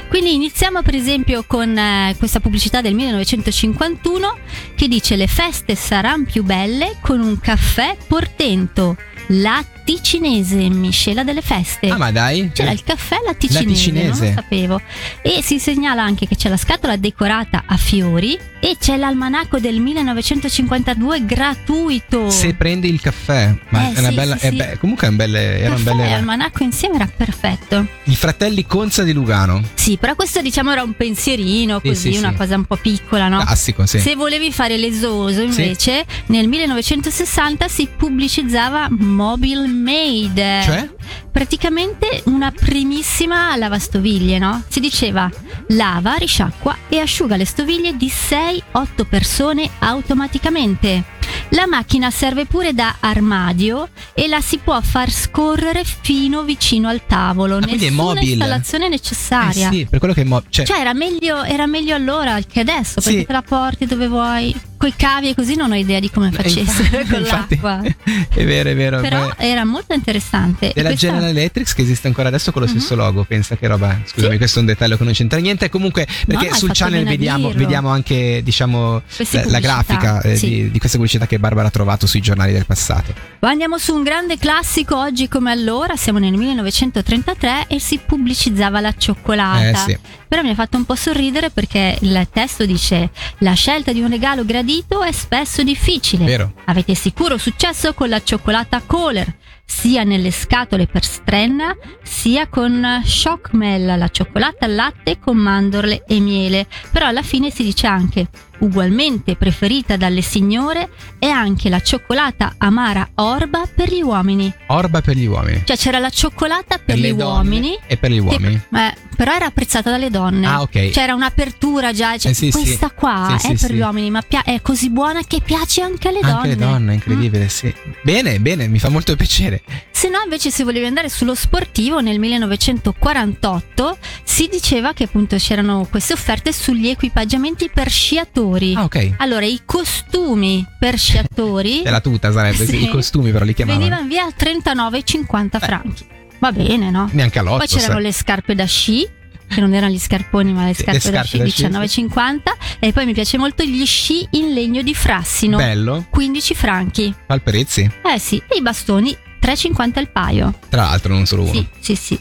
Quindi 0.08 0.34
iniziamo 0.34 0.82
per 0.82 0.96
esempio 0.96 1.44
con 1.48 1.78
eh, 1.78 2.16
questa 2.18 2.40
pubblicità 2.40 2.82
del 2.82 2.94
1951 2.96 4.38
che 4.76 4.88
dice 4.88 5.16
le 5.16 5.28
feste 5.28 5.76
saranno 5.76 6.26
più 6.26 6.44
belle 6.44 6.98
con 7.02 7.22
un 7.22 7.40
caffè 7.40 7.96
portento 8.08 8.98
latticinese, 9.34 10.68
miscela 10.70 11.24
delle 11.24 11.42
feste. 11.42 11.88
Ah, 11.88 11.98
ma 11.98 12.12
dai. 12.12 12.52
C'era 12.54 12.72
il 12.72 12.84
caffè 12.84 13.18
latticinese, 13.24 13.66
Latticinese. 13.66 14.26
non 14.26 14.34
lo 14.36 14.42
sapevo. 14.42 14.82
E 15.22 15.42
si 15.42 15.58
segnala 15.58 16.04
anche 16.04 16.28
che 16.28 16.36
c'è 16.36 16.50
la 16.50 16.58
scatola 16.58 16.98
decorata 16.98 17.64
a 17.66 17.78
fiori 17.78 18.38
e 18.60 18.76
c'è 18.80 18.98
l'almanacco 18.98 19.60
del 19.60 19.80
1952 19.80 21.26
gratuito. 21.26 22.30
Se 22.30 22.54
prendi 22.56 22.90
il 22.90 23.00
caffè, 23.00 23.56
ma 23.70 23.90
Eh, 23.90 23.94
è 23.94 24.00
una 24.00 24.10
sì, 24.10 24.16
bella. 24.16 24.38
sì, 24.38 24.46
è 24.48 24.52
be- 24.52 24.78
comunque 24.80 25.08
è 25.08 25.10
un 25.10 25.16
belle, 25.16 25.60
erano 25.60 25.76
Caffè 25.76 25.90
e 25.92 25.96
belle. 25.96 26.14
almanacco 26.14 26.64
insieme 26.64 26.96
era 26.96 27.08
perfetto. 27.16 27.88
I 28.04 28.16
fratelli 28.16 28.66
Conza 28.66 29.04
di 29.04 29.14
Lugano. 29.14 29.64
Sì, 29.76 29.91
però 29.98 30.16
questo 30.16 30.42
diciamo 30.42 30.72
era 30.72 30.84
un 30.84 30.94
pensierino, 30.96 31.80
Sì, 31.82 31.88
così, 31.88 32.12
sì, 32.14 32.18
una 32.18 32.32
sì. 32.32 32.36
cosa 32.36 32.56
un 32.56 32.66
po' 32.66 32.76
piccola, 32.78 33.28
no? 33.28 33.40
Classico, 33.40 33.86
sì. 33.86 34.00
Se 34.00 34.16
volevi 34.16 34.52
fare 34.52 34.78
l'esoso 34.78 35.42
invece, 35.42 36.06
nel 36.28 36.48
1960 36.48 37.68
si 37.68 37.88
pubblicizzava 37.96 38.88
Mobile 38.90 39.68
Made. 39.68 40.62
Cioè? 40.64 40.90
Praticamente 41.32 42.22
una 42.26 42.52
primissima 42.52 43.56
lavastoviglie, 43.56 44.38
no? 44.38 44.62
Si 44.68 44.80
diceva 44.80 45.30
lava, 45.76 46.14
risciacqua 46.16 46.76
e 46.90 47.00
asciuga 47.00 47.36
le 47.36 47.46
stoviglie 47.46 47.96
di 47.98 48.08
6-8 48.08 49.06
persone 49.10 49.70
automaticamente. 49.80 51.04
La 51.50 51.68
macchina 51.68 52.10
serve 52.12 52.46
pure 52.46 52.74
da 52.74 52.96
armadio 53.00 53.90
e 54.14 54.28
la 54.28 54.42
si 54.42 54.58
può 54.58 54.80
far 54.82 55.10
scorrere 55.12 55.84
fino 55.84 56.44
vicino 56.44 56.88
al 56.88 57.02
tavolo. 57.06 57.58
Ah, 57.58 57.62
quindi 57.62 57.86
è 57.86 57.90
Nessuna 57.90 58.04
mobile. 58.14 58.32
installazione 58.32 58.90
necessaria. 58.90 59.70
Eh 59.70 59.74
sì, 59.74 59.88
per 59.90 60.00
quello 60.00 60.14
che 60.14 60.22
è 60.22 60.26
mo- 60.26 60.44
cioè, 60.50 60.66
Cioè 60.66 60.80
era 60.80 60.94
meglio, 60.94 61.44
era 61.44 61.66
meglio 61.68 61.96
allora 61.96 62.40
che 62.42 62.62
adesso, 62.62 63.02
Sì. 63.02 63.10
perché 63.12 63.26
te 63.26 63.34
la 63.34 63.42
porti 63.42 63.86
dove 63.86 64.08
vuoi, 64.08 64.56
coi 64.82 64.96
cavi 64.96 65.30
e 65.30 65.36
così 65.36 65.54
non 65.56 65.72
ho 65.72 65.76
idea 65.76 66.00
di 66.00 66.10
come 66.10 66.30
eh, 66.30 66.32
facesse 66.32 66.60
infatti- 66.82 67.06
con 67.08 67.20
infatti, 67.20 67.60
l'acqua. 67.62 67.82
È 68.34 68.44
vero, 68.44 68.70
è 68.70 68.76
vero. 68.76 69.00
Però 69.00 69.28
beh, 69.28 69.34
era 69.38 69.64
molto 69.64 69.94
interessante. 69.94 70.70
E 70.70 70.74
della 70.74 70.90
questa- 70.90 71.08
General 71.08 71.30
Electric 71.30 71.76
che 71.76 71.82
esiste 71.84 72.08
ancora 72.08 72.30
adesso 72.30 72.52
con 72.52 72.64
lo 72.64 72.68
stesso 72.68 72.96
logo. 72.96 73.24
Pensa 73.24 73.56
che 73.56 73.68
roba. 73.68 74.00
Scusami, 74.04 74.32
Sì. 74.32 74.38
questo 74.38 74.58
è 74.58 74.62
un 74.62 74.68
dettaglio 74.68 74.98
che 74.98 75.04
non 75.04 75.14
c'entra 75.14 75.38
niente. 75.40 75.70
Comunque, 75.70 76.08
perché 76.26 76.48
hai 76.48 76.56
sul 76.58 76.72
channel 76.74 77.04
vediamo, 77.06 77.52
vediamo 77.52 77.90
anche, 77.90 78.42
diciamo, 78.44 79.04
la, 79.32 79.44
la 79.46 79.60
grafica 79.60 80.22
eh, 80.22 80.36
sì. 80.36 80.50
di, 80.50 80.72
di 80.72 80.80
questa 80.80 80.98
pubblicità 80.98 81.28
che 81.28 81.38
Barbara 81.38 81.68
ha 81.68 81.72
trovato 81.72 82.08
sui 82.08 82.22
giornali 82.22 82.52
del 82.52 82.66
passato. 82.66 83.14
Andiamo 83.40 83.78
su 83.78 83.94
un 83.94 84.02
grande 84.02 84.38
classico 84.38 84.98
oggi 84.98 85.28
come 85.28 85.52
allora, 85.52 85.96
siamo 85.96 86.18
nel 86.18 86.34
1933 86.34 87.68
e 87.68 87.80
si 87.80 88.00
pubblicizzava 88.04 88.80
la 88.80 88.94
cioccolata. 88.98 89.70
Eh 89.70 89.76
sì. 89.76 89.98
Però 90.32 90.44
mi 90.44 90.52
ha 90.52 90.56
fatto 90.56 90.78
un 90.78 90.86
po' 90.86 90.96
sorridere 90.96 91.50
perché 91.50 91.98
il 92.00 92.26
testo 92.32 92.66
dice 92.66 93.10
la 93.40 93.52
scelta 93.52 93.92
di 93.92 94.00
un 94.00 94.10
regalo 94.10 94.46
gradito 94.46 95.04
è 95.04 95.12
spesso 95.12 95.62
difficile. 95.62 96.24
Vero. 96.24 96.54
Avete 96.68 96.96
sicuro 96.96 97.38
successo 97.38 97.94
con 97.94 98.08
la 98.08 98.24
cioccolata 98.24 98.82
Kohler, 98.86 99.36
sia 99.66 100.04
nelle 100.04 100.32
scatole 100.32 100.88
per 100.88 101.04
strenna, 101.04 101.76
sia 102.02 102.48
con 102.48 103.02
Shockmel, 103.04 103.98
la 103.98 104.08
cioccolata 104.08 104.68
al 104.68 104.76
latte 104.76 105.20
con 105.20 105.36
mandorle 105.36 106.06
e 106.08 106.22
miele. 106.22 106.66
Però 106.92 107.08
alla 107.08 107.24
fine 107.24 107.52
si 107.52 107.64
dice 107.64 107.88
anche 107.88 108.30
ugualmente 108.62 109.36
preferita 109.36 109.98
dalle 109.98 110.22
signore 110.22 110.90
è 111.20 111.28
anche 111.28 111.70
la 111.70 111.80
cioccolata 111.82 112.56
amara 112.58 113.10
Orba 113.16 113.64
per 113.74 113.92
gli 113.94 114.02
uomini. 114.02 114.52
Orba 114.68 115.02
per 115.02 115.16
gli 115.16 115.26
uomini. 115.26 115.62
Cioè 115.66 115.78
c'era 115.78 116.00
la 116.00 116.10
cioccolata 116.10 116.78
per, 116.78 116.98
gli 116.98 117.02
le 117.02 117.16
donne 117.16 117.24
uomini. 117.50 117.78
E 117.86 117.98
per 117.98 118.12
gli 118.12 118.16
che- 118.16 118.22
uomini. 118.22 118.62
eh, 118.74 118.94
però 119.16 119.34
era 119.34 119.46
apprezzata 119.46 119.92
dalle 119.92 120.10
donne. 120.10 120.48
Ah, 120.48 120.62
ok. 120.62 120.90
C'era 120.90 121.14
un'apertura 121.14 121.94
già. 121.94 122.18
cioè, 122.18 122.32
Eh, 122.32 122.36
sì, 122.36 122.50
sì. 122.52 122.62
questa 122.64 122.90
qua 122.92 123.36
Sì, 123.40 123.52
è 123.52 123.56
sì, 123.56 123.62
per 123.62 123.70
sì. 123.70 123.74
gli 123.76 123.80
uomini, 123.82 124.10
ma 124.10 124.22
pia- 124.22 124.44
è 124.44 124.62
così 124.62 124.90
buona 124.90 125.22
che 125.28 125.42
piace 125.42 125.82
anche 125.82 126.08
alle 126.08 126.22
donne. 126.22 126.34
Anche 126.34 126.48
le 126.50 126.56
donne, 126.56 126.94
incredibile, 126.96 127.50
sì. 127.50 127.72
Bene, 128.04 128.40
bene, 128.40 128.68
mi 128.68 128.80
fa 128.80 128.90
molto 128.90 129.16
piacere. 129.16 129.62
Se 129.92 130.10
no, 130.10 130.20
invece, 130.24 130.50
se 130.50 130.64
volevi 130.64 130.86
andare 130.88 131.10
sullo 131.10 131.36
sportivo, 131.36 132.00
nel 132.00 132.18
1948 132.20 133.98
si 134.24 134.48
diceva 134.48 134.94
che 134.94 135.04
appunto 135.04 135.36
c'erano 135.38 135.86
queste 135.90 136.14
offerte 136.14 136.52
sugli 136.52 136.88
equipaggiamenti 136.88 137.70
per 137.72 137.90
sciatori. 137.90 138.50
Ah, 138.76 138.84
ok. 138.84 139.14
Allora, 139.18 139.46
i 139.46 139.62
costumi 139.66 140.66
per 140.80 140.98
sciatori 140.98 141.82
È 141.82 141.90
la 141.90 142.02
tuta 142.02 142.32
sarebbe, 142.32 142.66
sì. 142.66 142.78
Sì. 142.78 142.84
I 142.84 142.88
costumi 142.90 143.32
però 143.32 143.46
li 143.46 143.54
chiamavano. 143.54 143.84
venivano 143.84 144.08
via 144.08 144.24
a 144.26 144.34
39,50 144.38 145.60
franchi. 145.60 146.06
Va 146.40 146.52
bene, 146.52 146.90
no? 146.90 147.10
Neanche 147.12 147.40
all'otto. 147.40 147.58
Poi 147.60 147.68
c'erano 147.68 147.94
sai. 147.94 148.02
le 148.04 148.12
scarpe 148.14 148.56
da 148.56 148.66
sci, 148.66 149.08
che 149.48 149.60
non 149.60 149.74
erano 149.74 149.94
gli 149.94 150.00
scarponi, 150.00 150.52
ma 150.54 150.66
le 150.66 150.74
Sì, 150.74 150.82
scarpe, 150.84 151.06
le 151.06 151.12
da 151.12 151.24
scarpe 151.24 151.50
sci, 151.50 151.68
da 151.70 151.86
sci, 151.88 152.04
19,50. 152.06 152.40
E 152.80 152.92
poi 152.94 153.06
mi 153.06 153.14
piace 153.14 153.38
molto 153.38 153.64
gli 153.64 153.86
sci 153.86 154.28
in 154.32 154.54
legno 154.54 154.82
di 154.82 154.96
frassino, 154.96 155.58
Bello. 155.58 156.06
15 156.10 156.56
franchi. 156.56 157.14
Palperezzi. 157.28 157.90
Eh 158.04 158.18
sì, 158.20 158.42
e 158.48 158.58
i 158.58 158.62
bastoni 158.62 159.16
3,50 159.42 160.00
il 160.00 160.10
paio. 160.10 160.54
Tra 160.70 160.84
l'altro, 160.84 161.14
non 161.14 161.26
solo 161.26 161.44
uno. 161.44 161.52
Sì, 161.54 161.68
sì, 161.80 161.96
sì. 161.96 162.20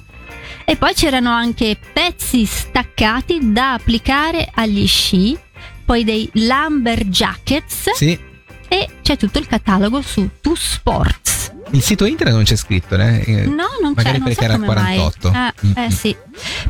E 0.64 0.76
poi 0.76 0.92
c'erano 0.94 1.30
anche 1.30 1.76
pezzi 1.92 2.44
staccati 2.44 3.52
da 3.52 3.72
applicare 3.72 4.48
agli 4.54 4.86
sci, 4.86 5.36
poi 5.90 6.04
dei 6.04 6.30
lumberjackets 6.34 7.90
Sì. 7.94 8.16
e 8.68 8.88
c'è 9.02 9.16
tutto 9.16 9.40
il 9.40 9.48
catalogo 9.48 10.00
su 10.02 10.30
Two 10.40 10.54
Sports. 10.54 11.50
Il 11.72 11.82
sito 11.82 12.04
internet 12.04 12.36
non 12.36 12.44
c'è 12.44 12.54
scritto, 12.54 12.94
eh? 12.94 13.24
Eh, 13.26 13.46
No, 13.46 13.66
non 13.82 13.94
c'è, 13.96 14.04
Magari 14.04 14.18
perché 14.20 14.34
so 14.34 14.42
era 14.42 14.52
come 14.54 14.66
48. 14.66 15.30
mai. 15.32 15.48
Eh, 15.48 15.66
Mm. 15.66 15.72
eh, 15.76 15.90
sì. 15.90 16.16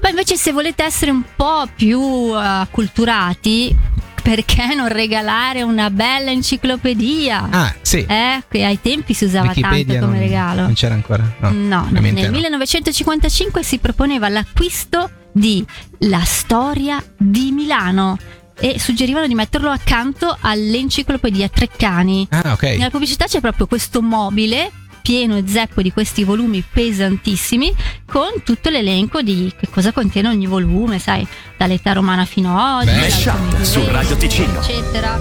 Poi 0.01 0.09
invece 0.11 0.37
se 0.39 0.53
volete 0.53 0.85
essere 0.85 1.11
un 1.11 1.23
po' 1.37 1.69
più 1.77 2.01
eh, 2.33 2.39
acculturati, 2.43 3.77
perché 4.23 4.73
non 4.75 4.89
regalare 4.89 5.61
una 5.61 5.91
bella 5.91 6.31
enciclopedia? 6.31 7.47
Ah, 7.51 7.75
sì. 7.83 7.99
Eh, 8.09 8.43
che 8.49 8.65
ai 8.65 8.81
tempi 8.81 9.13
si 9.13 9.27
usava 9.27 9.49
Wikipedia 9.49 9.85
tanto 10.01 10.07
come 10.07 10.19
non, 10.19 10.27
regalo. 10.29 10.61
Non 10.63 10.73
c'era 10.73 10.95
ancora? 10.95 11.31
No. 11.41 11.51
No, 11.51 11.87
nel 11.91 12.15
no. 12.15 12.31
1955 12.31 13.63
si 13.63 13.77
proponeva 13.77 14.31
l'acquisto 14.31 15.11
di 15.33 15.65
La 15.99 16.25
storia 16.25 17.03
di 17.17 17.53
Milano 17.53 18.17
e 18.61 18.79
suggerivano 18.79 19.27
di 19.27 19.35
metterlo 19.35 19.71
accanto 19.71 20.37
all'enciclopedia 20.41 21.49
Treccani. 21.49 22.29
Ah, 22.31 22.53
ok. 22.53 22.63
Nella 22.63 22.91
pubblicità 22.91 23.25
c'è 23.25 23.41
proprio 23.41 23.67
questo 23.67 24.03
mobile 24.03 24.71
pieno 25.03 25.37
e 25.37 25.45
zeppo 25.47 25.81
di 25.81 25.93
questi 25.93 26.25
volumi 26.25 26.63
pesantissimi 26.63 27.75
con 28.05 28.43
tutto 28.45 28.69
l'elenco 28.69 29.23
di 29.23 29.53
che 29.59 29.69
cosa 29.71 29.93
contiene 29.93 30.29
ogni 30.29 30.47
volume, 30.47 30.99
sai, 30.99 31.27
dall'età 31.57 31.93
romana 31.93 32.25
fino 32.27 32.57
ad 32.59 32.87
oggi. 32.87 32.99
Mashup 32.99 33.63
su 33.63 33.85
Radio 33.87 34.17
Ticino. 34.17 34.61
eccetera. 34.61 35.19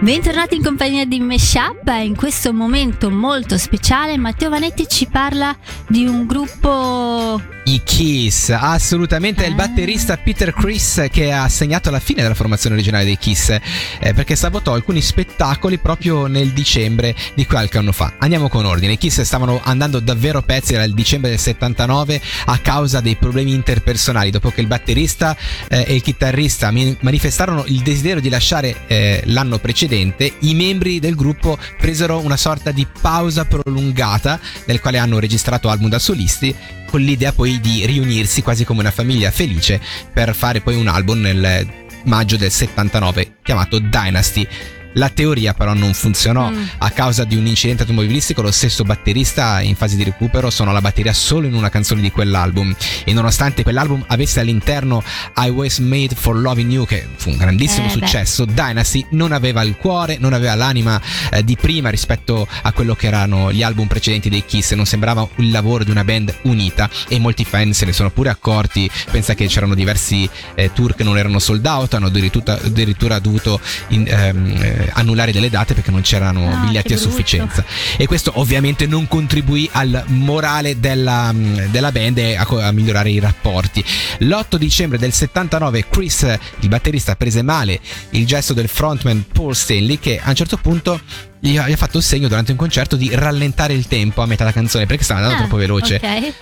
Bentornati 0.00 0.56
in 0.56 0.62
compagnia 0.62 1.04
di 1.04 1.20
Meshup 1.20 1.86
e 1.86 2.04
in 2.04 2.16
questo 2.16 2.54
momento 2.54 3.10
molto 3.10 3.58
speciale 3.58 4.16
Matteo 4.16 4.48
Vanetti 4.48 4.88
ci 4.88 5.06
parla 5.06 5.54
di 5.88 6.06
un 6.06 6.26
gruppo 6.26 7.38
I 7.70 7.82
Kiss, 7.84 8.50
assolutamente 8.50 9.44
è 9.44 9.46
il 9.46 9.52
Ah. 9.52 9.56
batterista 9.56 10.16
Peter 10.16 10.52
Chris 10.52 11.06
che 11.08 11.30
ha 11.30 11.48
segnato 11.48 11.88
la 11.90 12.00
fine 12.00 12.20
della 12.20 12.34
formazione 12.34 12.74
originale 12.74 13.04
dei 13.04 13.16
Kiss 13.16 13.50
eh, 13.50 14.12
perché 14.12 14.34
sabotò 14.34 14.72
alcuni 14.72 15.00
spettacoli 15.00 15.78
proprio 15.78 16.26
nel 16.26 16.50
dicembre 16.50 17.14
di 17.34 17.46
qualche 17.46 17.78
anno 17.78 17.92
fa. 17.92 18.14
Andiamo 18.18 18.48
con 18.48 18.64
ordine, 18.64 18.94
i 18.94 18.98
Kiss 18.98 19.20
stavano 19.20 19.60
andando 19.62 20.00
davvero 20.00 20.38
a 20.38 20.42
pezzi 20.42 20.72
dal 20.72 20.90
dicembre 20.90 21.30
del 21.30 21.38
79 21.38 22.20
a 22.46 22.58
causa 22.58 23.00
dei 23.00 23.14
problemi 23.14 23.54
interpersonali 23.54 24.30
dopo 24.30 24.50
che 24.50 24.62
il 24.62 24.66
batterista 24.66 25.36
eh, 25.68 25.84
e 25.86 25.94
il 25.94 26.02
chitarrista 26.02 26.72
manifestarono 26.72 27.62
il 27.68 27.82
desiderio 27.82 28.20
di 28.20 28.30
lasciare 28.30 28.78
eh, 28.88 29.22
l'anno 29.26 29.60
precedente, 29.60 30.32
i 30.40 30.54
membri 30.54 30.98
del 30.98 31.14
gruppo 31.14 31.56
presero 31.78 32.18
una 32.18 32.36
sorta 32.36 32.72
di 32.72 32.84
pausa 33.00 33.44
prolungata 33.44 34.40
nel 34.64 34.80
quale 34.80 34.98
hanno 34.98 35.20
registrato 35.20 35.68
album 35.68 35.88
da 35.88 36.00
solisti 36.00 36.52
con 36.90 37.00
l'idea 37.00 37.32
poi 37.32 37.60
di 37.60 37.86
riunirsi 37.86 38.42
quasi 38.42 38.64
come 38.64 38.80
una 38.80 38.90
famiglia 38.90 39.30
felice 39.30 39.80
per 40.12 40.34
fare 40.34 40.60
poi 40.60 40.74
un 40.74 40.88
album 40.88 41.20
nel 41.20 41.66
maggio 42.04 42.36
del 42.36 42.50
79 42.50 43.36
chiamato 43.42 43.78
Dynasty. 43.78 44.46
La 44.94 45.08
teoria 45.08 45.54
però 45.54 45.72
non 45.74 45.94
funzionò 45.94 46.50
Mm. 46.50 46.62
a 46.78 46.90
causa 46.90 47.24
di 47.24 47.36
un 47.36 47.46
incidente 47.46 47.82
automobilistico. 47.82 48.42
Lo 48.42 48.50
stesso 48.50 48.82
batterista 48.84 49.60
in 49.60 49.76
fase 49.76 49.96
di 49.96 50.02
recupero 50.04 50.50
suonò 50.50 50.72
la 50.72 50.80
batteria 50.80 51.12
solo 51.12 51.46
in 51.46 51.54
una 51.54 51.68
canzone 51.68 52.00
di 52.00 52.10
quell'album. 52.10 52.74
E 53.04 53.12
nonostante 53.12 53.62
quell'album 53.62 54.04
avesse 54.08 54.40
all'interno 54.40 55.02
I 55.36 55.48
Was 55.50 55.78
Made 55.78 56.14
for 56.14 56.36
Loving 56.38 56.70
You, 56.72 56.86
che 56.86 57.06
fu 57.16 57.30
un 57.30 57.36
grandissimo 57.36 57.86
Eh, 57.86 57.88
beh. 57.88 57.92
successo, 57.92 58.44
Dynasty 58.44 59.06
non 59.10 59.32
aveva 59.32 59.62
il 59.62 59.76
cuore, 59.76 60.16
non 60.18 60.32
aveva 60.32 60.54
l'anima 60.54 61.00
eh, 61.30 61.44
di 61.44 61.56
prima 61.56 61.88
rispetto 61.90 62.46
a 62.62 62.72
quello 62.72 62.94
che 62.94 63.06
erano 63.06 63.52
gli 63.52 63.62
album 63.62 63.86
precedenti 63.86 64.28
dei 64.28 64.44
Kiss. 64.44 64.72
Non 64.74 64.86
sembrava 64.86 65.28
il 65.36 65.50
lavoro 65.50 65.84
di 65.84 65.90
una 65.90 66.04
band 66.04 66.34
unita. 66.42 66.88
E 67.08 67.18
molti 67.18 67.44
fan 67.44 67.72
se 67.72 67.84
ne 67.84 67.92
sono 67.92 68.10
pure 68.10 68.28
accorti. 68.30 68.90
Pensa 69.10 69.34
che 69.34 69.46
c'erano 69.46 69.74
diversi 69.74 70.28
eh, 70.54 70.72
tour 70.72 70.94
che 70.94 71.04
non 71.04 71.16
erano 71.18 71.38
sold 71.38 71.64
out, 71.66 71.94
hanno 71.94 72.06
addirittura, 72.06 72.54
addirittura 72.54 73.18
dovuto 73.18 73.60
in- 73.88 74.06
ehm, 74.08 74.79
eh, 74.80 74.90
annullare 74.92 75.32
delle 75.32 75.50
date 75.50 75.74
perché 75.74 75.90
non 75.90 76.00
c'erano 76.02 76.48
Ah, 76.50 76.56
biglietti 76.64 76.92
a 76.92 76.96
sufficienza. 76.98 77.64
E 77.96 78.06
questo 78.06 78.32
ovviamente 78.36 78.86
non 78.86 79.06
contribuì 79.08 79.68
al 79.72 80.04
morale 80.08 80.78
della, 80.80 81.32
mm, 81.32 81.58
della 81.70 81.92
band 81.92 82.18
e 82.18 82.36
a, 82.36 82.46
a 82.48 82.72
migliorare 82.72 83.10
i 83.10 83.18
rapporti. 83.18 83.84
L'8 84.20 84.56
dicembre 84.56 84.98
del 84.98 85.12
79 85.12 85.86
Chris, 85.88 86.22
il 86.60 86.68
batterista, 86.68 87.16
prese 87.16 87.42
male 87.42 87.80
il 88.10 88.26
gesto 88.26 88.52
del 88.52 88.68
frontman 88.68 89.24
Paul 89.32 89.54
Stanley 89.54 89.98
che 89.98 90.18
a 90.22 90.28
un 90.28 90.34
certo 90.34 90.56
punto 90.56 91.00
gli 91.38 91.56
ha, 91.56 91.68
gli 91.68 91.72
ha 91.72 91.76
fatto 91.76 91.98
il 91.98 92.04
segno 92.04 92.28
durante 92.28 92.50
un 92.52 92.56
concerto 92.58 92.96
di 92.96 93.10
rallentare 93.14 93.72
il 93.72 93.86
tempo 93.86 94.20
a 94.22 94.26
metà 94.26 94.44
della 94.44 94.54
canzone 94.54 94.86
perché 94.86 95.04
stava 95.04 95.20
andando 95.20 95.38
Ah, 95.42 95.46
troppo 95.46 95.56
veloce. 95.60 95.94
Ok. 96.02 96.32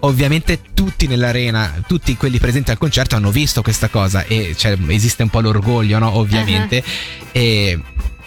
Ovviamente 0.00 0.60
tutti 0.74 1.06
nell'arena, 1.06 1.82
tutti 1.86 2.16
quelli 2.16 2.38
presenti 2.38 2.70
al 2.70 2.78
concerto 2.78 3.16
hanno 3.16 3.30
visto 3.30 3.62
questa 3.62 3.88
cosa 3.88 4.24
e 4.24 4.54
cioè, 4.56 4.76
esiste 4.88 5.22
un 5.22 5.30
po' 5.30 5.40
l'orgoglio, 5.40 5.98
no? 5.98 6.16
Ovviamente. 6.16 6.82
E 7.32 7.78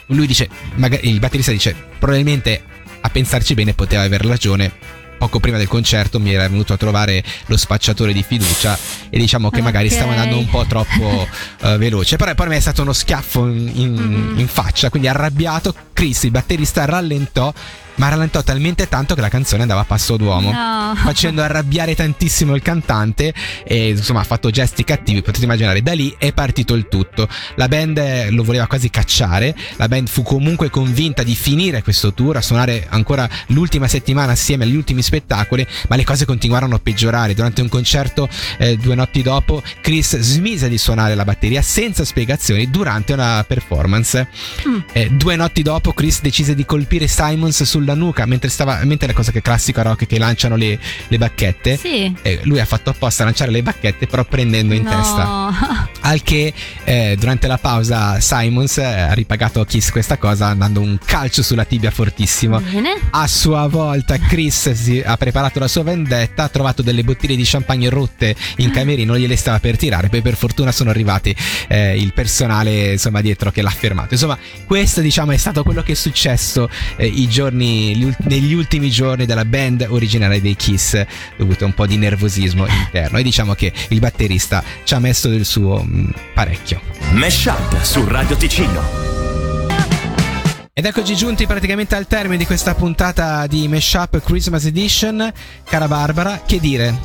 lui 0.08 0.28
dice, 0.28 0.50
magari, 0.76 1.10
il 1.10 1.20
batterista 1.20 1.52
dice, 1.52 1.76
probabilmente 2.00 2.64
a 3.02 3.10
pensarci 3.10 3.54
bene 3.54 3.74
poteva 3.74 4.02
aver 4.04 4.26
ragione. 4.26 4.98
Poco 5.20 5.40
prima 5.42 5.58
del 5.58 5.68
concerto 5.68 6.18
mi 6.18 6.34
era 6.34 6.48
venuto 6.48 6.72
a 6.72 6.78
trovare 6.78 7.22
lo 7.48 7.58
spacciatore 7.58 8.14
di 8.14 8.24
fiducia 8.24 8.78
e 9.10 9.18
diciamo 9.20 9.50
che 9.50 9.62
magari 9.62 9.88
Ok. 9.88 9.94
stava 9.94 10.12
andando 10.12 10.38
un 10.38 10.48
po' 10.50 10.66
troppo 10.66 11.28
eh, 11.62 11.78
veloce. 11.78 12.16
Però 12.16 12.34
per 12.34 12.48
me 12.48 12.56
è 12.56 12.60
stato 12.62 12.82
uno 12.84 12.94
schiaffo 12.94 13.48
in, 13.48 13.70
in- 13.74 13.98
Mm. 14.34 14.40
in 14.40 14.48
faccia, 14.48 14.90
quindi 14.90 15.10
arrabbiato, 15.10 15.76
Chris, 15.92 16.24
il 16.24 16.32
batterista, 16.32 16.86
rallentò, 16.86 17.54
ma 18.00 18.10
rallentò 18.10 18.42
talmente 18.42 18.88
tanto 18.88 19.14
che 19.14 19.22
la 19.22 19.30
canzone 19.30 19.62
andava 19.62 19.82
a 19.82 19.86
passo 19.86 20.18
d'uomo 20.18 20.52
No. 20.52 20.96
facendo 21.04 21.42
arrabbiare 21.42 21.96
tantissimo 21.96 22.56
il 22.56 22.62
cantante 22.62 23.34
e 23.64 23.90
insomma 23.90 24.22
ha 24.22 24.24
fatto 24.24 24.50
gesti 24.50 24.84
cattivi, 24.84 25.22
potete 25.22 25.44
immaginare, 25.44 25.82
da 25.82 25.94
lì 25.94 26.16
è 26.18 26.34
partito 26.34 26.74
il 26.74 26.88
tutto. 26.88 27.28
La 27.56 27.68
band 27.68 28.30
lo 28.30 28.44
voleva 28.44 28.68
quasi 28.68 28.90
cacciare, 28.90 29.56
la 29.76 29.88
band 29.88 30.08
fu 30.08 30.24
comunque 30.24 30.70
convinta 30.70 31.24
di 31.24 31.36
finire 31.36 31.84
questo 31.84 32.14
tour, 32.14 32.38
a 32.38 32.42
suonare 32.42 32.88
ancora 32.90 33.30
l'ultima 33.48 33.88
settimana 33.88 34.32
assieme 34.32 34.64
agli 34.64 34.76
ultimi 34.76 35.02
spettacoli, 35.02 35.66
ma 35.88 35.96
le 35.96 36.04
cose 36.04 36.26
continuarono 36.26 36.76
a 36.76 36.80
peggiorare. 36.80 37.34
Durante 37.34 37.62
un 37.62 37.70
concerto 37.70 38.28
eh, 38.58 38.78
due 38.78 38.96
notti 38.96 39.22
dopo, 39.22 39.62
Chris 39.82 40.18
smise 40.18 40.70
di 40.70 40.78
suonare 40.78 41.16
la 41.16 41.26
batteria 41.26 41.62
senza 41.62 42.06
spiegazioni 42.06 42.70
durante 42.70 43.14
una 43.14 43.44
performance. 43.48 44.28
Mm. 44.68 44.80
Eh, 44.94 45.10
due 45.12 45.36
notti 45.36 45.62
dopo 45.62 45.94
Chris 45.94 46.22
decise 46.22 46.56
di 46.56 46.66
colpire 46.66 47.08
Simons 47.08 47.64
sul 47.64 47.86
sulla 47.90 47.94
nuca 47.96 48.26
mentre 48.26 48.50
stava. 48.50 48.80
Mentre 48.84 49.08
la 49.08 49.14
cosa 49.14 49.32
che 49.32 49.40
è 49.40 49.42
classica 49.42 49.82
rock 49.82 50.06
che 50.06 50.18
lanciano 50.20 50.56
le, 50.56 50.80
le 51.08 51.18
bacchette. 51.18 51.78
Sì. 51.78 52.14
eh, 52.22 52.40
lui 52.44 52.60
ha 52.60 52.66
fatto 52.66 52.90
apposta 52.90 53.24
a 53.24 53.26
lanciare 53.26 53.52
le 53.52 53.64
bacchette, 53.64 54.08
però 54.08 54.24
prendendo 54.26 54.74
in 54.74 54.84
no. 54.84 54.90
testa. 54.90 55.90
Al 56.02 56.22
che 56.22 56.54
eh, 56.84 57.16
durante 57.20 57.48
la 57.48 57.58
pausa 57.58 58.20
Simons 58.20 58.78
eh, 58.78 58.84
ha 58.84 59.14
ripagato 59.14 59.60
a 59.60 59.66
Kiss 59.66 59.92
questa 59.92 60.18
cosa 60.18 60.48
andando 60.48 60.82
un 60.82 60.98
calcio 61.04 61.42
sulla 61.42 61.66
tibia 61.66 61.92
fortissimo. 61.92 62.60
Bene. 62.60 62.96
A 63.12 63.28
sua 63.28 63.68
volta 63.68 64.18
Chris 64.18 64.72
si 64.72 65.02
ha 65.04 65.18
preparato 65.18 65.60
la 65.60 65.68
sua 65.68 65.84
vendetta, 65.84 66.44
ha 66.44 66.50
trovato 66.50 66.82
delle 66.82 67.04
bottiglie 67.04 67.36
di 67.36 67.44
champagne 67.46 67.90
rotte 67.90 68.36
in 68.58 68.72
camerino, 68.72 69.18
gliele 69.18 69.36
stava 69.36 69.60
per 69.60 69.78
tirare, 69.78 70.10
poi 70.10 70.22
per 70.22 70.36
fortuna 70.36 70.72
sono 70.72 70.90
arrivati 70.90 71.36
eh, 71.68 71.98
il 71.98 72.14
personale 72.14 72.94
insomma 72.94 73.22
dietro 73.22 73.52
che 73.52 73.62
l'ha 73.62 73.70
fermato. 73.70 74.14
Insomma, 74.14 74.38
questo 74.66 75.02
diciamo 75.02 75.32
è 75.32 75.38
stato 75.38 75.64
quello 75.64 75.82
che 75.84 75.94
è 75.94 75.96
successo 75.96 76.70
eh, 76.96 77.06
i 77.06 77.28
giorni, 77.28 77.79
negli 77.80 78.54
ultimi 78.54 78.90
giorni 78.90 79.26
della 79.26 79.46
band 79.46 79.86
originale 79.90 80.42
dei 80.42 80.56
Kiss, 80.56 81.02
dovuto 81.38 81.64
a 81.64 81.68
un 81.68 81.74
po' 81.74 81.88
di 81.88 81.98
nervosismo 81.98 82.68
interno 82.68 83.18
e 83.18 83.24
diciamo 83.24 83.54
che 83.54 83.72
il 83.90 84.00
batterista 84.00 84.64
ci 84.84 84.94
ha 84.94 85.00
messo 85.00 85.30
del 85.30 85.46
suo 85.46 85.84
mh, 85.84 86.14
parecchio. 86.34 86.82
Mesh 87.12 87.46
Up 87.46 87.82
su 87.82 88.06
Radio 88.06 88.36
Ticino. 88.36 89.10
Ed 90.80 90.86
eccoci 90.86 91.14
giunti 91.14 91.46
praticamente 91.46 91.96
al 91.96 92.08
termine 92.08 92.38
di 92.38 92.46
questa 92.46 92.74
puntata 92.74 93.46
di 93.48 93.68
Meshup 93.68 94.22
Christmas 94.24 94.64
Edition. 94.64 95.30
Cara 95.66 95.90
Barbara, 95.90 96.44
che 96.46 96.58
dire? 96.62 96.96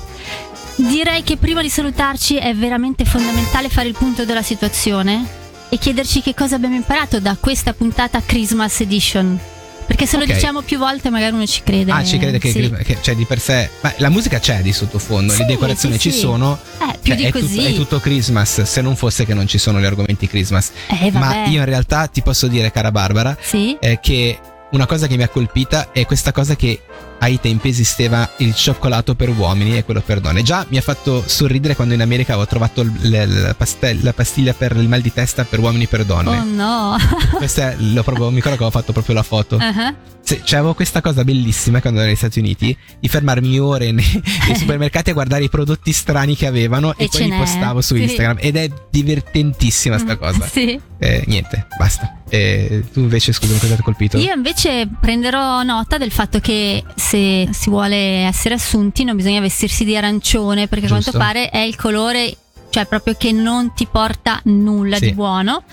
Direi 0.76 1.24
che 1.24 1.36
prima 1.36 1.60
di 1.60 1.68
salutarci 1.68 2.36
è 2.36 2.54
veramente 2.54 3.04
fondamentale 3.04 3.68
fare 3.68 3.88
il 3.88 3.96
punto 3.98 4.24
della 4.24 4.42
situazione 4.42 5.26
e 5.68 5.78
chiederci 5.78 6.20
che 6.20 6.34
cosa 6.34 6.54
abbiamo 6.54 6.76
imparato 6.76 7.18
da 7.18 7.36
questa 7.38 7.72
puntata 7.72 8.22
Christmas 8.24 8.80
Edition. 8.80 9.53
Perché 9.94 10.06
se 10.08 10.16
Ok. 10.16 10.26
lo 10.26 10.34
diciamo 10.34 10.60
più 10.62 10.76
volte 10.78 11.08
magari 11.08 11.34
uno 11.34 11.46
ci 11.46 11.62
crede. 11.62 11.92
Ah, 11.92 12.02
ci 12.02 12.18
crede 12.18 12.38
che, 12.38 12.50
Sì. 12.50 12.68
che 12.84 12.98
c'è 13.00 13.14
di 13.14 13.24
per 13.26 13.38
sé. 13.38 13.70
Ma 13.80 13.94
la 13.98 14.08
musica 14.08 14.40
c'è 14.40 14.60
di 14.60 14.72
sottofondo, 14.72 15.32
Sì, 15.32 15.40
le 15.40 15.46
decorazioni 15.46 15.94
sì, 15.98 16.10
ci 16.10 16.18
sono. 16.18 16.58
Eh, 16.80 16.98
più 17.00 17.12
Cioè, 17.12 17.16
di 17.16 17.24
è, 17.26 17.30
così. 17.30 17.54
tutto, 17.56 17.68
è 17.68 17.72
tutto 17.74 18.00
Christmas, 18.00 18.62
se 18.62 18.80
non 18.80 18.96
fosse 18.96 19.24
che 19.24 19.34
non 19.34 19.46
ci 19.46 19.58
sono 19.58 19.78
gli 19.80 19.84
argomenti 19.84 20.26
Christmas. 20.26 20.72
Eh, 20.88 21.12
Ma 21.12 21.44
io 21.46 21.60
in 21.60 21.64
realtà 21.64 22.08
ti 22.08 22.22
posso 22.22 22.48
dire, 22.48 22.72
cara 22.72 22.90
Barbara, 22.90 23.36
Sì? 23.40 23.76
è 23.78 24.00
che 24.00 24.36
una 24.72 24.86
cosa 24.86 25.06
che 25.06 25.16
mi 25.16 25.22
ha 25.22 25.28
colpita 25.28 25.92
è 25.92 26.04
questa 26.06 26.32
cosa 26.32 26.56
che 26.56 26.80
ai 27.18 27.40
tempi 27.40 27.68
esisteva 27.68 28.28
il 28.38 28.54
cioccolato 28.54 29.14
per 29.14 29.28
uomini 29.30 29.76
e 29.76 29.84
quello 29.84 30.00
per 30.00 30.20
donne. 30.20 30.42
Già 30.42 30.66
mi 30.68 30.76
ha 30.76 30.82
fatto 30.82 31.22
sorridere 31.26 31.74
quando 31.74 31.94
in 31.94 32.00
America 32.02 32.32
avevo 32.32 32.46
trovato 32.48 32.82
l- 32.82 32.92
l- 33.00 33.40
la, 33.42 33.54
pastel- 33.54 34.02
la 34.02 34.12
pastiglia 34.12 34.52
per 34.52 34.76
il 34.76 34.88
mal 34.88 35.00
di 35.00 35.12
testa 35.12 35.44
per 35.44 35.58
uomini 35.60 35.84
e 35.84 35.88
per 35.88 36.04
donne. 36.04 36.38
Oh 36.38 36.44
no. 36.44 36.96
Questa 37.36 37.70
è, 37.72 37.76
l'ho 37.78 38.02
proprio, 38.02 38.28
mi 38.28 38.36
ricordo 38.36 38.56
che 38.58 38.64
avevo 38.64 38.78
fatto 38.78 38.92
proprio 38.92 39.14
la 39.14 39.22
foto. 39.22 39.56
Ah, 39.58 39.94
Se- 40.26 40.40
cioè, 40.42 40.58
avevo 40.60 40.72
questa 40.74 41.02
cosa 41.02 41.22
bellissima 41.22 41.80
quando 41.82 42.00
ero 42.00 42.08
negli 42.08 42.16
Stati 42.16 42.38
Uniti 42.38 42.74
di 42.98 43.08
fermarmi 43.08 43.58
ore 43.58 43.92
nei, 43.92 44.04
nei 44.48 44.56
supermercati 44.56 45.10
a 45.10 45.12
guardare 45.12 45.44
i 45.44 45.48
prodotti 45.50 45.92
strani 45.92 46.34
che 46.34 46.46
avevano 46.46 46.96
e, 46.96 47.04
E 47.04 47.08
poi 47.10 47.24
li 47.24 47.36
postavo 47.36 47.82
su 47.82 47.94
sì. 47.94 48.02
Instagram 48.02 48.38
ed 48.40 48.56
è 48.56 48.70
divertentissima 48.90 49.98
sta 49.98 50.16
cosa. 50.16 50.46
Sì. 50.54 50.80
Eh, 50.98 51.24
niente, 51.26 51.66
basta. 51.78 52.22
Eh, 52.30 52.84
tu 52.92 53.00
invece, 53.00 53.32
scusami, 53.32 53.58
cosa 53.58 53.74
ti 53.74 53.80
ha 53.80 53.84
colpito? 53.84 54.16
Io 54.18 54.32
invece 54.32 54.88
prenderò 55.00 55.62
nota 55.62 55.98
del 55.98 56.10
fatto 56.10 56.40
che 56.40 56.82
se 56.94 57.48
si 57.52 57.68
vuole 57.70 57.96
essere 58.24 58.54
assunti 58.54 59.04
non 59.04 59.16
bisogna 59.16 59.40
vestirsi 59.40 59.84
di 59.84 59.96
arancione 59.96 60.68
perché 60.68 60.86
a 60.86 60.88
quanto 60.88 61.12
pare 61.12 61.50
è 61.50 61.58
il 61.58 61.76
colore, 61.76 62.34
cioè 62.70 62.86
proprio 62.86 63.14
che 63.18 63.32
non 63.32 63.74
ti 63.74 63.86
porta 63.90 64.40
nulla 64.44 64.96
Sì. 64.96 65.06
di 65.06 65.12
buono. 65.12 65.64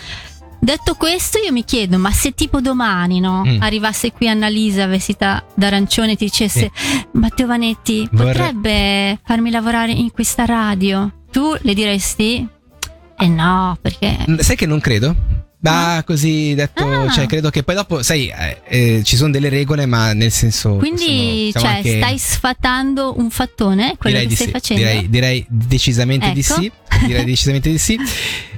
Detto 0.64 0.94
questo, 0.94 1.40
io 1.40 1.52
mi 1.52 1.64
chiedo, 1.66 1.98
ma 1.98 2.12
se 2.12 2.34
tipo 2.36 2.62
domani 2.62 3.20
no, 3.20 3.44
Mm. 3.44 3.62
arrivasse 3.62 4.12
qui 4.12 4.30
Annalisa 4.30 4.86
vestita 4.86 5.44
d'arancione 5.56 6.12
e 6.12 6.16
ti 6.16 6.26
dicesse 6.26 6.70
Matteo 7.14 7.48
Vanetti, 7.48 8.08
Vorrei- 8.12 8.32
potrebbe 8.32 9.20
farmi 9.26 9.50
lavorare 9.50 9.92
in 9.92 10.12
questa 10.12 10.46
radio? 10.46 11.12
Tu 11.32 11.56
le 11.62 11.74
diresti? 11.74 12.48
Eh 13.18 13.28
no, 13.28 13.76
perché... 13.82 14.18
Sai 14.40 14.56
che 14.56 14.68
non 14.68 14.80
credo? 14.80 15.16
Ma 15.62 16.02
così 16.06 16.54
detto, 16.56 16.84
Ah. 16.88 17.10
cioè 17.10 17.26
credo 17.28 17.50
che 17.50 17.64
poi 17.64 17.76
dopo, 17.76 18.02
sai, 18.04 18.30
eh, 18.30 18.62
eh, 18.68 19.04
ci 19.04 19.16
sono 19.16 19.32
delle 19.32 19.50
regole, 19.50 19.86
ma 19.88 20.14
nel 20.14 20.32
senso... 20.32 20.76
Quindi, 20.76 21.50
siamo 21.52 21.68
cioè, 21.68 21.76
anche- 21.78 21.98
stai 21.98 22.18
sfatando 22.20 23.14
un 23.18 23.30
fattone, 23.32 23.96
quello 23.98 24.18
direi 24.18 24.22
che 24.24 24.28
di 24.28 24.36
stai 24.36 24.48
sì, 24.48 24.52
facendo? 24.54 24.84
Direi, 24.84 25.10
direi 25.10 25.46
decisamente 25.50 26.32
di 26.34 26.40
Ecco. 26.40 26.54
sì. 26.62 26.72
Direi 27.06 27.26
decisamente 27.26 27.70
di 27.70 27.78
sì. 27.80 28.00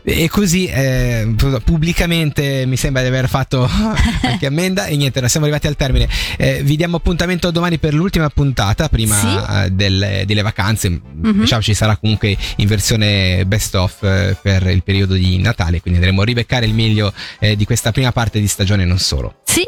E 0.05 0.27
così 0.27 0.65
eh, 0.65 1.33
pubblicamente 1.63 2.65
mi 2.65 2.75
sembra 2.75 3.01
di 3.01 3.07
aver 3.07 3.29
fatto 3.29 3.69
qualche 4.19 4.45
ammenda. 4.48 4.86
E 4.86 4.95
niente, 4.98 5.19
ora 5.19 5.27
siamo 5.29 5.45
arrivati 5.45 5.67
al 5.67 5.75
termine. 5.75 6.07
Eh, 6.38 6.62
vi 6.63 6.75
diamo 6.75 6.98
appuntamento 6.98 7.51
domani 7.51 7.77
per 7.77 7.93
l'ultima 7.93 8.29
puntata, 8.29 8.89
prima 8.89 9.15
Sì. 9.17 9.27
eh, 9.65 9.69
del- 9.72 10.24
delle 10.25 10.41
vacanze. 10.41 10.89
Mhm. 10.89 11.39
Diciamo 11.41 11.62
ci 11.62 11.74
sarà 11.74 11.95
comunque 11.98 12.36
in 12.57 12.67
versione 12.67 13.45
best 13.45 13.75
of 13.75 14.03
eh, 14.03 14.36
per 14.41 14.67
il 14.67 14.83
periodo 14.83 15.13
di 15.13 15.38
Natale. 15.39 15.79
Quindi 15.81 16.00
andremo 16.00 16.22
a 16.22 16.25
ribeccare 16.25 16.65
il 16.65 16.74
meglio 16.74 17.13
eh, 17.39 17.55
di 17.55 17.65
questa 17.65 17.91
prima 17.91 18.12
parte 18.12 18.39
di 18.39 18.48
stagione, 18.48 18.83
non 18.86 19.00
solo. 19.00 19.36
Sì. 19.45 19.62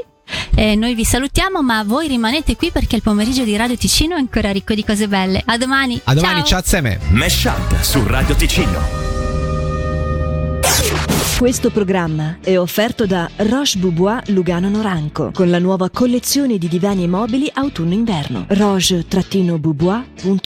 Eh, 0.56 0.76
noi 0.76 0.96
vi 0.96 1.06
salutiamo, 1.06 1.62
ma 1.62 1.84
voi 1.84 2.08
rimanete 2.08 2.56
qui 2.56 2.72
perché 2.72 2.96
il 2.96 3.02
pomeriggio 3.04 3.44
di 3.44 3.56
Radio 3.56 3.78
Ticino 3.78 4.16
è 4.16 4.20
ancora 4.20 4.52
ricco 4.52 4.74
di 4.74 4.84
cose 4.84 5.08
belle. 5.08 5.42
A 5.46 5.58
domani. 5.58 6.00
A 6.04 6.14
domani, 6.14 6.40
ciao, 6.40 6.48
ciao. 6.48 6.60
assieme. 6.60 7.00
Mesh 7.10 7.44
Up 7.46 7.82
su 7.82 8.04
Radio 8.06 8.36
Ticino. 8.36 9.05
Questo 11.38 11.70
programma 11.70 12.38
è 12.42 12.58
offerto 12.58 13.06
da 13.06 13.30
Roche 13.36 13.78
Boubois 13.78 14.30
Lugano 14.30 14.70
Noranco 14.70 15.32
con 15.34 15.50
la 15.50 15.60
nuova 15.60 15.90
collezione 15.90 16.58
di 16.58 16.70
divani 16.70 17.04
e 17.04 17.08
mobili 17.08 17.52
autunno-inverno. 17.54 18.46
roche-boubois.it 18.48 20.44